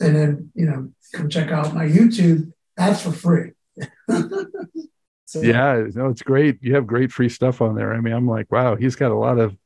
And 0.00 0.16
then, 0.16 0.50
you 0.54 0.66
know, 0.66 0.90
come 1.12 1.28
check 1.28 1.50
out 1.50 1.74
my 1.74 1.86
YouTube. 1.86 2.52
That's 2.76 3.02
for 3.02 3.12
free. 3.12 3.52
so, 5.26 5.40
yeah, 5.40 5.84
no, 5.94 6.08
it's 6.08 6.22
great. 6.22 6.58
You 6.62 6.74
have 6.74 6.86
great 6.86 7.12
free 7.12 7.28
stuff 7.28 7.60
on 7.60 7.74
there. 7.74 7.94
I 7.94 8.00
mean, 8.00 8.14
I'm 8.14 8.26
like, 8.26 8.50
wow, 8.50 8.74
he's 8.74 8.96
got 8.96 9.12
a 9.12 9.16
lot 9.16 9.38
of 9.38 9.56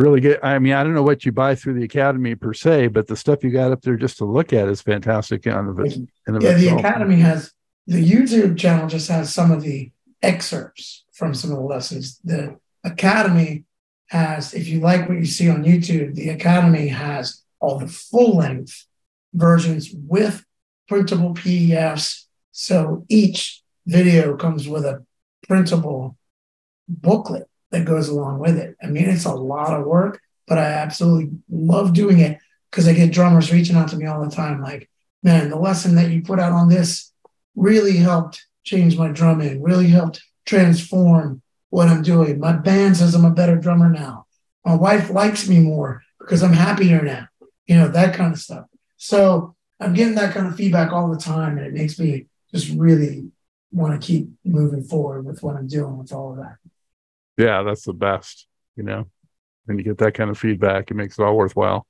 really 0.00 0.20
good. 0.20 0.40
I 0.42 0.58
mean, 0.58 0.72
I 0.72 0.82
don't 0.82 0.94
know 0.94 1.02
what 1.02 1.24
you 1.24 1.32
buy 1.32 1.54
through 1.54 1.74
the 1.74 1.84
academy 1.84 2.34
per 2.34 2.54
se, 2.54 2.88
but 2.88 3.06
the 3.06 3.16
stuff 3.16 3.44
you 3.44 3.50
got 3.50 3.72
up 3.72 3.82
there 3.82 3.96
just 3.96 4.18
to 4.18 4.24
look 4.24 4.52
at 4.52 4.68
is 4.68 4.80
fantastic. 4.80 5.46
On 5.46 5.74
the, 5.74 6.40
yeah, 6.40 6.54
the 6.54 6.76
academy 6.76 7.16
has 7.16 7.52
the 7.86 8.04
YouTube 8.08 8.56
channel 8.58 8.88
just 8.88 9.08
has 9.08 9.32
some 9.32 9.50
of 9.50 9.62
the 9.62 9.90
excerpts 10.22 11.04
from 11.12 11.34
some 11.34 11.50
of 11.50 11.58
the 11.58 11.64
lessons. 11.64 12.18
The 12.24 12.56
academy 12.84 13.64
has, 14.08 14.54
if 14.54 14.68
you 14.68 14.80
like 14.80 15.08
what 15.08 15.18
you 15.18 15.26
see 15.26 15.50
on 15.50 15.64
YouTube, 15.64 16.14
the 16.14 16.30
academy 16.30 16.88
has 16.88 17.42
all 17.60 17.78
the 17.78 17.88
full 17.88 18.36
length 18.36 18.86
versions 19.34 19.90
with 19.92 20.44
printable 20.88 21.34
PDFs. 21.34 22.24
So 22.52 23.04
each 23.08 23.62
video 23.86 24.36
comes 24.36 24.66
with 24.66 24.84
a 24.84 25.04
printable 25.46 26.16
booklet 26.88 27.49
that 27.70 27.84
goes 27.84 28.08
along 28.08 28.38
with 28.38 28.56
it. 28.58 28.76
I 28.82 28.86
mean, 28.86 29.08
it's 29.08 29.24
a 29.24 29.34
lot 29.34 29.78
of 29.78 29.86
work, 29.86 30.20
but 30.46 30.58
I 30.58 30.64
absolutely 30.64 31.30
love 31.48 31.92
doing 31.92 32.20
it 32.20 32.38
because 32.70 32.88
I 32.88 32.92
get 32.92 33.12
drummers 33.12 33.52
reaching 33.52 33.76
out 33.76 33.88
to 33.88 33.96
me 33.96 34.06
all 34.06 34.24
the 34.24 34.34
time 34.34 34.62
like, 34.62 34.88
man, 35.22 35.50
the 35.50 35.56
lesson 35.56 35.94
that 35.96 36.10
you 36.10 36.22
put 36.22 36.40
out 36.40 36.52
on 36.52 36.68
this 36.68 37.12
really 37.54 37.96
helped 37.96 38.46
change 38.64 38.96
my 38.96 39.08
drumming, 39.08 39.62
really 39.62 39.88
helped 39.88 40.22
transform 40.46 41.42
what 41.70 41.88
I'm 41.88 42.02
doing. 42.02 42.38
My 42.38 42.52
band 42.52 42.96
says 42.96 43.14
I'm 43.14 43.24
a 43.24 43.30
better 43.30 43.56
drummer 43.56 43.88
now. 43.88 44.26
My 44.64 44.74
wife 44.74 45.10
likes 45.10 45.48
me 45.48 45.60
more 45.60 46.02
because 46.18 46.42
I'm 46.42 46.52
happier 46.52 47.02
now, 47.02 47.28
you 47.66 47.76
know, 47.76 47.88
that 47.88 48.14
kind 48.14 48.32
of 48.32 48.38
stuff. 48.38 48.66
So 48.96 49.54
I'm 49.80 49.94
getting 49.94 50.16
that 50.16 50.34
kind 50.34 50.46
of 50.46 50.56
feedback 50.56 50.92
all 50.92 51.10
the 51.10 51.18
time, 51.18 51.56
and 51.56 51.66
it 51.66 51.72
makes 51.72 51.98
me 51.98 52.26
just 52.52 52.68
really 52.70 53.30
want 53.72 53.98
to 53.98 54.06
keep 54.06 54.28
moving 54.44 54.82
forward 54.82 55.24
with 55.24 55.42
what 55.42 55.56
I'm 55.56 55.68
doing 55.68 55.96
with 55.96 56.12
all 56.12 56.32
of 56.32 56.38
that. 56.38 56.56
Yeah, 57.40 57.62
that's 57.62 57.84
the 57.84 57.94
best, 57.94 58.46
you 58.76 58.82
know. 58.82 59.06
When 59.64 59.78
you 59.78 59.84
get 59.84 59.98
that 59.98 60.14
kind 60.14 60.28
of 60.30 60.38
feedback, 60.38 60.90
it 60.90 60.94
makes 60.94 61.18
it 61.18 61.22
all 61.22 61.36
worthwhile. 61.36 61.86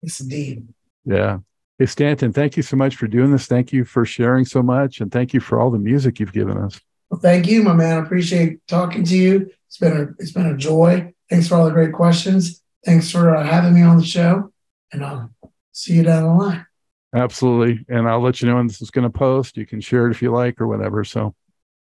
Yes, 0.00 0.20
indeed. 0.20 0.68
Yeah. 1.04 1.38
Hey, 1.78 1.86
Stanton, 1.86 2.32
thank 2.32 2.56
you 2.56 2.62
so 2.62 2.76
much 2.76 2.96
for 2.96 3.06
doing 3.06 3.30
this. 3.30 3.46
Thank 3.46 3.72
you 3.72 3.84
for 3.84 4.06
sharing 4.06 4.46
so 4.46 4.62
much. 4.62 5.00
And 5.00 5.12
thank 5.12 5.34
you 5.34 5.40
for 5.40 5.60
all 5.60 5.70
the 5.70 5.78
music 5.78 6.18
you've 6.18 6.32
given 6.32 6.56
us. 6.56 6.80
Well, 7.10 7.20
thank 7.20 7.46
you, 7.46 7.62
my 7.62 7.74
man. 7.74 7.98
I 7.98 8.04
appreciate 8.04 8.66
talking 8.66 9.04
to 9.04 9.16
you. 9.16 9.50
It's 9.66 9.76
been 9.76 9.96
a 9.96 10.06
it's 10.18 10.32
been 10.32 10.46
a 10.46 10.56
joy. 10.56 11.12
Thanks 11.28 11.48
for 11.48 11.56
all 11.56 11.66
the 11.66 11.72
great 11.72 11.92
questions. 11.92 12.62
Thanks 12.84 13.10
for 13.10 13.36
uh, 13.36 13.44
having 13.44 13.74
me 13.74 13.82
on 13.82 13.98
the 13.98 14.04
show, 14.04 14.50
and 14.92 15.04
I'll 15.04 15.30
see 15.72 15.94
you 15.94 16.04
down 16.04 16.22
the 16.22 16.30
line. 16.30 16.66
Absolutely, 17.14 17.84
and 17.88 18.08
I'll 18.08 18.22
let 18.22 18.40
you 18.40 18.48
know 18.48 18.56
when 18.56 18.66
this 18.66 18.80
is 18.80 18.90
going 18.90 19.10
to 19.10 19.10
post. 19.10 19.56
You 19.56 19.66
can 19.66 19.80
share 19.80 20.06
it 20.06 20.12
if 20.12 20.22
you 20.22 20.32
like 20.32 20.60
or 20.60 20.66
whatever. 20.66 21.04
So 21.04 21.34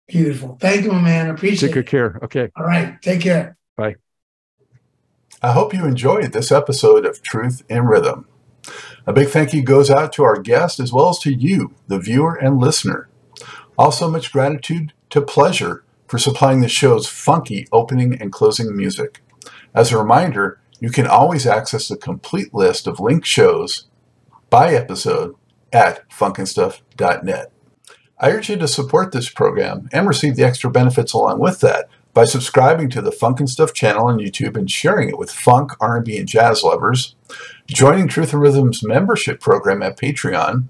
beautiful. 0.08 0.56
Thank 0.60 0.84
you, 0.84 0.92
my 0.92 1.00
man. 1.00 1.26
I 1.26 1.30
appreciate. 1.30 1.70
It. 1.70 1.74
Take 1.74 1.74
good 1.74 1.86
care. 1.86 2.18
Okay. 2.22 2.50
All 2.56 2.64
right. 2.64 3.00
Take 3.02 3.20
care. 3.20 3.56
Bye. 3.76 3.96
I 5.42 5.52
hope 5.52 5.74
you 5.74 5.84
enjoyed 5.84 6.32
this 6.32 6.52
episode 6.52 7.04
of 7.04 7.22
Truth 7.22 7.64
in 7.68 7.86
Rhythm. 7.86 8.26
A 9.06 9.12
big 9.12 9.28
thank 9.28 9.52
you 9.52 9.62
goes 9.62 9.90
out 9.90 10.12
to 10.12 10.22
our 10.22 10.40
guest 10.40 10.78
as 10.78 10.92
well 10.92 11.08
as 11.08 11.18
to 11.20 11.32
you, 11.32 11.74
the 11.88 11.98
viewer 11.98 12.36
and 12.36 12.60
listener. 12.60 13.08
Also, 13.76 14.08
much 14.08 14.32
gratitude 14.32 14.92
to 15.10 15.20
Pleasure 15.20 15.84
for 16.06 16.18
supplying 16.18 16.60
the 16.60 16.68
show's 16.68 17.08
funky 17.08 17.66
opening 17.72 18.20
and 18.20 18.30
closing 18.32 18.76
music. 18.76 19.20
As 19.74 19.90
a 19.90 19.98
reminder, 19.98 20.60
you 20.78 20.90
can 20.90 21.06
always 21.06 21.46
access 21.46 21.88
the 21.88 21.96
complete 21.96 22.52
list 22.52 22.86
of 22.86 23.00
linked 23.00 23.26
shows 23.26 23.88
by 24.50 24.74
episode 24.74 25.34
at 25.72 26.08
funknstuff.net. 26.10 27.50
I 28.22 28.30
urge 28.30 28.48
you 28.48 28.56
to 28.56 28.68
support 28.68 29.10
this 29.10 29.28
program 29.28 29.88
and 29.92 30.06
receive 30.06 30.36
the 30.36 30.44
extra 30.44 30.70
benefits 30.70 31.12
along 31.12 31.40
with 31.40 31.58
that 31.60 31.88
by 32.14 32.24
subscribing 32.24 32.88
to 32.90 33.02
the 33.02 33.10
Funk 33.10 33.40
and 33.40 33.50
Stuff 33.50 33.74
channel 33.74 34.06
on 34.06 34.20
YouTube 34.20 34.56
and 34.56 34.70
sharing 34.70 35.08
it 35.08 35.18
with 35.18 35.32
funk, 35.32 35.72
R&B, 35.80 36.16
and 36.18 36.28
jazz 36.28 36.62
lovers, 36.62 37.16
joining 37.66 38.06
Truth 38.06 38.32
in 38.32 38.38
Rhythm's 38.38 38.84
membership 38.84 39.40
program 39.40 39.82
at 39.82 39.98
Patreon, 39.98 40.68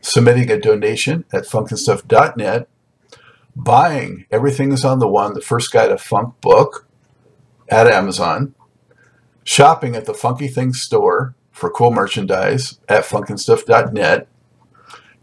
submitting 0.00 0.48
a 0.52 0.60
donation 0.60 1.24
at 1.32 1.46
funknstuff.net, 1.46 2.68
buying 3.56 4.26
Everything 4.30 4.70
is 4.70 4.84
on 4.84 5.00
the 5.00 5.08
One, 5.08 5.34
the 5.34 5.40
first 5.40 5.72
guide 5.72 5.88
to 5.88 5.98
funk 5.98 6.40
book 6.40 6.86
at 7.68 7.88
Amazon, 7.88 8.54
shopping 9.42 9.96
at 9.96 10.04
the 10.04 10.14
Funky 10.14 10.46
Things 10.46 10.80
store 10.80 11.34
for 11.50 11.70
cool 11.70 11.90
merchandise 11.90 12.78
at 12.88 13.02
funknstuff.net, 13.02 14.28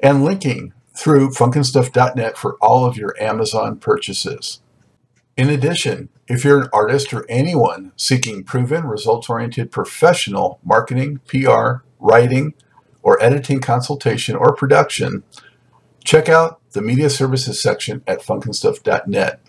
and 0.01 0.25
linking 0.25 0.73
through 0.95 1.31
funknstuff.net 1.31 2.37
for 2.37 2.57
all 2.61 2.85
of 2.85 2.97
your 2.97 3.15
Amazon 3.19 3.77
purchases. 3.77 4.61
In 5.37 5.49
addition, 5.49 6.09
if 6.27 6.43
you're 6.43 6.61
an 6.61 6.69
artist 6.73 7.13
or 7.13 7.25
anyone 7.29 7.93
seeking 7.95 8.43
proven, 8.43 8.85
results 8.85 9.29
oriented 9.29 9.71
professional 9.71 10.59
marketing, 10.63 11.19
PR, 11.27 11.83
writing, 11.99 12.53
or 13.01 13.21
editing 13.23 13.59
consultation 13.59 14.35
or 14.35 14.53
production, 14.53 15.23
check 16.03 16.29
out 16.29 16.59
the 16.71 16.81
media 16.81 17.09
services 17.09 17.61
section 17.61 18.03
at 18.05 18.21
funknstuff.net. 18.21 19.39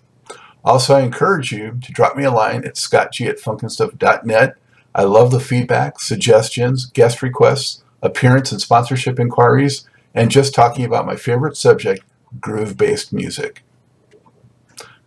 Also, 0.63 0.95
I 0.95 1.01
encourage 1.01 1.51
you 1.51 1.77
to 1.81 1.91
drop 1.91 2.15
me 2.15 2.23
a 2.23 2.31
line 2.31 2.65
at 2.65 2.75
scottg 2.75 3.27
at 3.27 3.39
funknstuff.net. 3.39 4.55
I 4.95 5.03
love 5.03 5.31
the 5.31 5.39
feedback, 5.39 5.99
suggestions, 5.99 6.85
guest 6.85 7.21
requests, 7.21 7.83
appearance 8.01 8.51
and 8.51 8.61
sponsorship 8.61 9.19
inquiries, 9.19 9.87
and 10.13 10.31
just 10.31 10.53
talking 10.53 10.85
about 10.85 11.05
my 11.05 11.15
favorite 11.15 11.57
subject, 11.57 12.03
groove 12.39 12.77
based 12.77 13.13
music. 13.13 13.63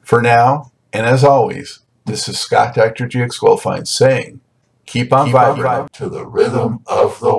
For 0.02 0.22
now, 0.22 0.72
and 0.92 1.06
as 1.06 1.24
always, 1.24 1.80
this 2.04 2.28
is 2.28 2.38
Scott 2.38 2.74
Dr. 2.74 3.06
GX 3.08 3.40
Goldfine 3.40 3.86
saying, 3.86 4.40
keep 4.86 5.12
on 5.12 5.26
keep 5.26 5.34
vibing 5.34 5.90
to 5.90 6.08
the 6.08 6.26
rhythm 6.26 6.80
of 6.86 7.18
the. 7.20 7.32